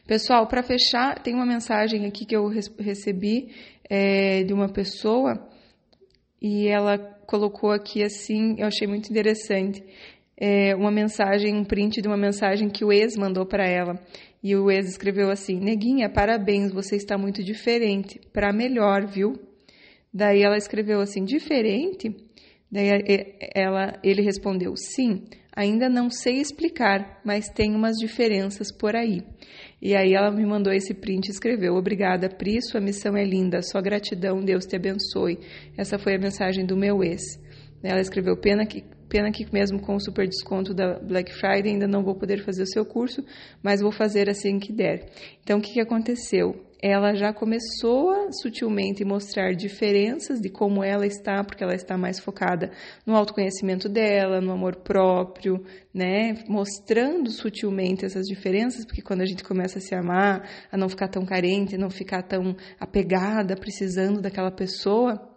Pessoal, 0.07 0.47
para 0.47 0.63
fechar, 0.63 1.19
tem 1.21 1.33
uma 1.33 1.45
mensagem 1.45 2.05
aqui 2.05 2.25
que 2.25 2.35
eu 2.35 2.47
recebi 2.47 3.49
é, 3.89 4.43
de 4.43 4.53
uma 4.53 4.69
pessoa 4.69 5.47
e 6.41 6.67
ela 6.67 6.97
colocou 7.25 7.71
aqui 7.71 8.03
assim, 8.03 8.55
eu 8.57 8.67
achei 8.67 8.87
muito 8.87 9.09
interessante, 9.09 9.83
é, 10.39 10.73
uma 10.75 10.89
mensagem, 10.89 11.53
um 11.53 11.65
print 11.65 12.01
de 12.01 12.07
uma 12.07 12.17
mensagem 12.17 12.69
que 12.69 12.85
o 12.85 12.93
ex 12.93 13.17
mandou 13.17 13.45
para 13.45 13.67
ela. 13.67 13.99
E 14.41 14.55
o 14.55 14.71
ex 14.71 14.87
escreveu 14.87 15.29
assim: 15.29 15.59
Neguinha, 15.59 16.09
parabéns, 16.09 16.71
você 16.71 16.95
está 16.95 17.17
muito 17.17 17.43
diferente, 17.43 18.19
para 18.31 18.53
melhor, 18.53 19.05
viu? 19.05 19.33
Daí 20.13 20.41
ela 20.41 20.57
escreveu 20.57 21.01
assim: 21.01 21.25
diferente? 21.25 22.15
Daí 22.71 22.89
ela, 23.55 23.99
ele 24.03 24.21
respondeu: 24.21 24.75
sim, 24.75 25.23
ainda 25.55 25.89
não 25.89 26.09
sei 26.09 26.37
explicar, 26.39 27.19
mas 27.25 27.49
tem 27.49 27.75
umas 27.75 27.97
diferenças 27.97 28.71
por 28.71 28.95
aí. 28.95 29.23
E 29.81 29.95
aí 29.95 30.13
ela 30.13 30.29
me 30.29 30.45
mandou 30.45 30.71
esse 30.71 30.93
print 30.93 31.27
e 31.27 31.31
escreveu: 31.31 31.75
Obrigada, 31.75 32.29
Pri, 32.29 32.61
sua 32.61 32.79
missão 32.79 33.17
é 33.17 33.23
linda, 33.23 33.61
só 33.61 33.81
gratidão, 33.81 34.43
Deus 34.43 34.65
te 34.65 34.75
abençoe. 34.75 35.39
Essa 35.77 35.97
foi 35.97 36.15
a 36.15 36.19
mensagem 36.19 36.65
do 36.65 36.77
meu 36.77 37.03
ex. 37.03 37.21
Ela 37.81 38.01
escreveu: 38.01 38.37
Pena 38.37 38.65
que, 38.65 38.83
pena 39.09 39.31
que 39.31 39.51
mesmo 39.51 39.79
com 39.79 39.95
o 39.95 39.99
super 39.99 40.27
desconto 40.27 40.73
da 40.73 40.99
Black 40.99 41.33
Friday 41.33 41.71
ainda 41.71 41.87
não 41.87 42.03
vou 42.03 42.15
poder 42.15 42.43
fazer 42.43 42.63
o 42.63 42.67
seu 42.67 42.85
curso, 42.85 43.23
mas 43.63 43.81
vou 43.81 43.91
fazer 43.91 44.29
assim 44.29 44.59
que 44.59 44.71
der. 44.71 45.09
Então 45.41 45.57
o 45.57 45.61
que 45.61 45.81
aconteceu? 45.81 46.68
Ela 46.81 47.13
já 47.13 47.33
começou 47.33 48.09
a 48.09 48.31
sutilmente 48.31 49.03
mostrar 49.03 49.53
diferenças 49.53 50.39
de 50.39 50.49
como 50.49 50.83
ela 50.83 51.05
está, 51.05 51.43
porque 51.43 51.63
ela 51.63 51.75
está 51.75 51.97
mais 51.97 52.19
focada 52.19 52.71
no 53.05 53.15
autoconhecimento 53.15 53.89
dela, 53.89 54.39
no 54.39 54.53
amor 54.53 54.77
próprio, 54.77 55.63
né? 55.93 56.35
Mostrando 56.47 57.29
sutilmente 57.31 58.05
essas 58.05 58.25
diferenças, 58.25 58.85
porque 58.85 59.01
quando 59.01 59.21
a 59.21 59.25
gente 59.25 59.43
começa 59.43 59.79
a 59.79 59.81
se 59.81 59.93
amar, 59.93 60.47
a 60.71 60.77
não 60.77 60.87
ficar 60.87 61.09
tão 61.09 61.25
carente, 61.25 61.77
não 61.77 61.89
ficar 61.89 62.23
tão 62.23 62.55
apegada, 62.79 63.57
precisando 63.57 64.21
daquela 64.21 64.51
pessoa, 64.51 65.28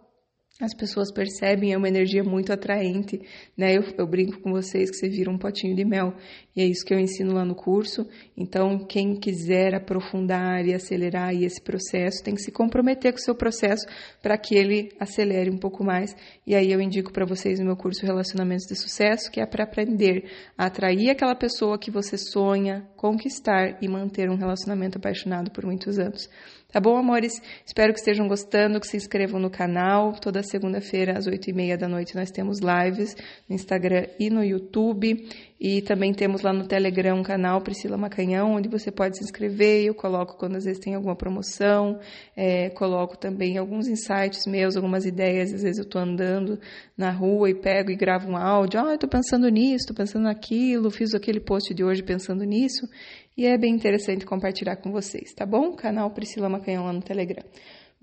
as 0.63 0.73
pessoas 0.73 1.11
percebem, 1.11 1.73
é 1.73 1.77
uma 1.77 1.89
energia 1.89 2.23
muito 2.23 2.53
atraente, 2.53 3.21
né? 3.57 3.75
Eu, 3.75 3.83
eu, 3.97 4.07
brinco 4.07 4.39
com 4.39 4.51
vocês 4.51 4.89
que 4.89 4.95
você 4.95 5.09
vira 5.09 5.29
um 5.29 5.37
potinho 5.37 5.75
de 5.75 5.83
mel, 5.83 6.13
e 6.55 6.61
é 6.61 6.65
isso 6.65 6.85
que 6.85 6.93
eu 6.93 6.99
ensino 6.99 7.33
lá 7.33 7.43
no 7.43 7.53
curso. 7.53 8.07
Então, 8.37 8.79
quem 8.79 9.15
quiser 9.15 9.75
aprofundar 9.75 10.65
e 10.65 10.73
acelerar 10.73 11.33
esse 11.35 11.61
processo, 11.61 12.23
tem 12.23 12.33
que 12.33 12.41
se 12.41 12.51
comprometer 12.51 13.11
com 13.11 13.19
o 13.19 13.21
seu 13.21 13.35
processo 13.35 13.85
para 14.21 14.37
que 14.37 14.55
ele 14.55 14.89
acelere 14.99 15.49
um 15.49 15.57
pouco 15.57 15.83
mais. 15.83 16.15
E 16.47 16.55
aí 16.55 16.71
eu 16.71 16.79
indico 16.79 17.11
para 17.11 17.25
vocês 17.25 17.59
o 17.59 17.65
meu 17.65 17.75
curso 17.75 18.05
Relacionamentos 18.05 18.65
de 18.65 18.75
Sucesso, 18.75 19.29
que 19.29 19.41
é 19.41 19.45
para 19.45 19.65
aprender 19.65 20.25
a 20.57 20.67
atrair 20.67 21.09
aquela 21.09 21.35
pessoa 21.35 21.77
que 21.77 21.91
você 21.91 22.17
sonha, 22.17 22.87
conquistar 22.95 23.77
e 23.81 23.87
manter 23.89 24.29
um 24.29 24.37
relacionamento 24.37 24.97
apaixonado 24.97 25.51
por 25.51 25.65
muitos 25.65 25.99
anos. 25.99 26.29
Tá 26.73 26.79
bom, 26.79 26.97
amores? 26.97 27.33
Espero 27.63 27.93
que 27.93 27.99
estejam 27.99 28.27
gostando, 28.27 28.79
que 28.79 28.87
se 28.87 28.97
inscrevam 28.97 29.39
no 29.39 29.51
canal. 29.51 30.13
Toda 30.13 30.41
segunda-feira, 30.53 31.17
às 31.17 31.25
oito 31.25 31.49
e 31.49 31.53
meia 31.53 31.75
da 31.75 31.87
noite, 31.87 32.15
nós 32.15 32.29
temos 32.29 32.59
lives 32.59 33.15
no 33.49 33.55
Instagram 33.55 34.05
e 34.19 34.29
no 34.29 34.43
YouTube. 34.43 35.27
E 35.59 35.81
também 35.81 36.13
temos 36.13 36.41
lá 36.41 36.51
no 36.51 36.67
Telegram 36.67 37.17
um 37.17 37.23
canal 37.23 37.61
Priscila 37.61 37.97
Macanhão, 37.97 38.53
onde 38.53 38.69
você 38.69 38.91
pode 38.91 39.17
se 39.17 39.23
inscrever. 39.23 39.85
Eu 39.85 39.95
coloco 39.95 40.37
quando 40.37 40.57
às 40.57 40.65
vezes 40.65 40.79
tem 40.79 40.93
alguma 40.93 41.15
promoção, 41.15 41.99
é, 42.35 42.69
coloco 42.71 43.17
também 43.17 43.57
alguns 43.57 43.87
insights 43.87 44.45
meus, 44.45 44.75
algumas 44.75 45.05
ideias. 45.05 45.53
Às 45.53 45.63
vezes 45.63 45.77
eu 45.77 45.85
estou 45.85 46.01
andando 46.01 46.59
na 46.97 47.11
rua 47.11 47.49
e 47.49 47.55
pego 47.55 47.89
e 47.89 47.95
gravo 47.95 48.29
um 48.29 48.37
áudio. 48.37 48.79
Ah, 48.79 48.93
estou 48.93 49.09
pensando 49.09 49.47
nisso, 49.49 49.85
estou 49.85 49.95
pensando 49.95 50.23
naquilo, 50.23 50.91
fiz 50.91 51.15
aquele 51.15 51.39
post 51.39 51.73
de 51.73 51.83
hoje 51.83 52.03
pensando 52.03 52.43
nisso 52.43 52.87
e 53.35 53.47
é 53.47 53.57
bem 53.57 53.73
interessante 53.73 54.25
compartilhar 54.25 54.75
com 54.75 54.91
vocês, 54.91 55.33
tá 55.33 55.45
bom? 55.45 55.75
Canal 55.75 56.11
Priscila 56.11 56.49
Macanhão 56.49 56.85
lá 56.85 56.93
no 56.93 57.01
Telegram. 57.01 57.43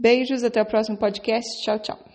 Beijos, 0.01 0.43
até 0.43 0.63
o 0.63 0.67
próximo 0.67 0.97
podcast. 0.97 1.63
Tchau, 1.63 1.79
tchau. 1.79 2.10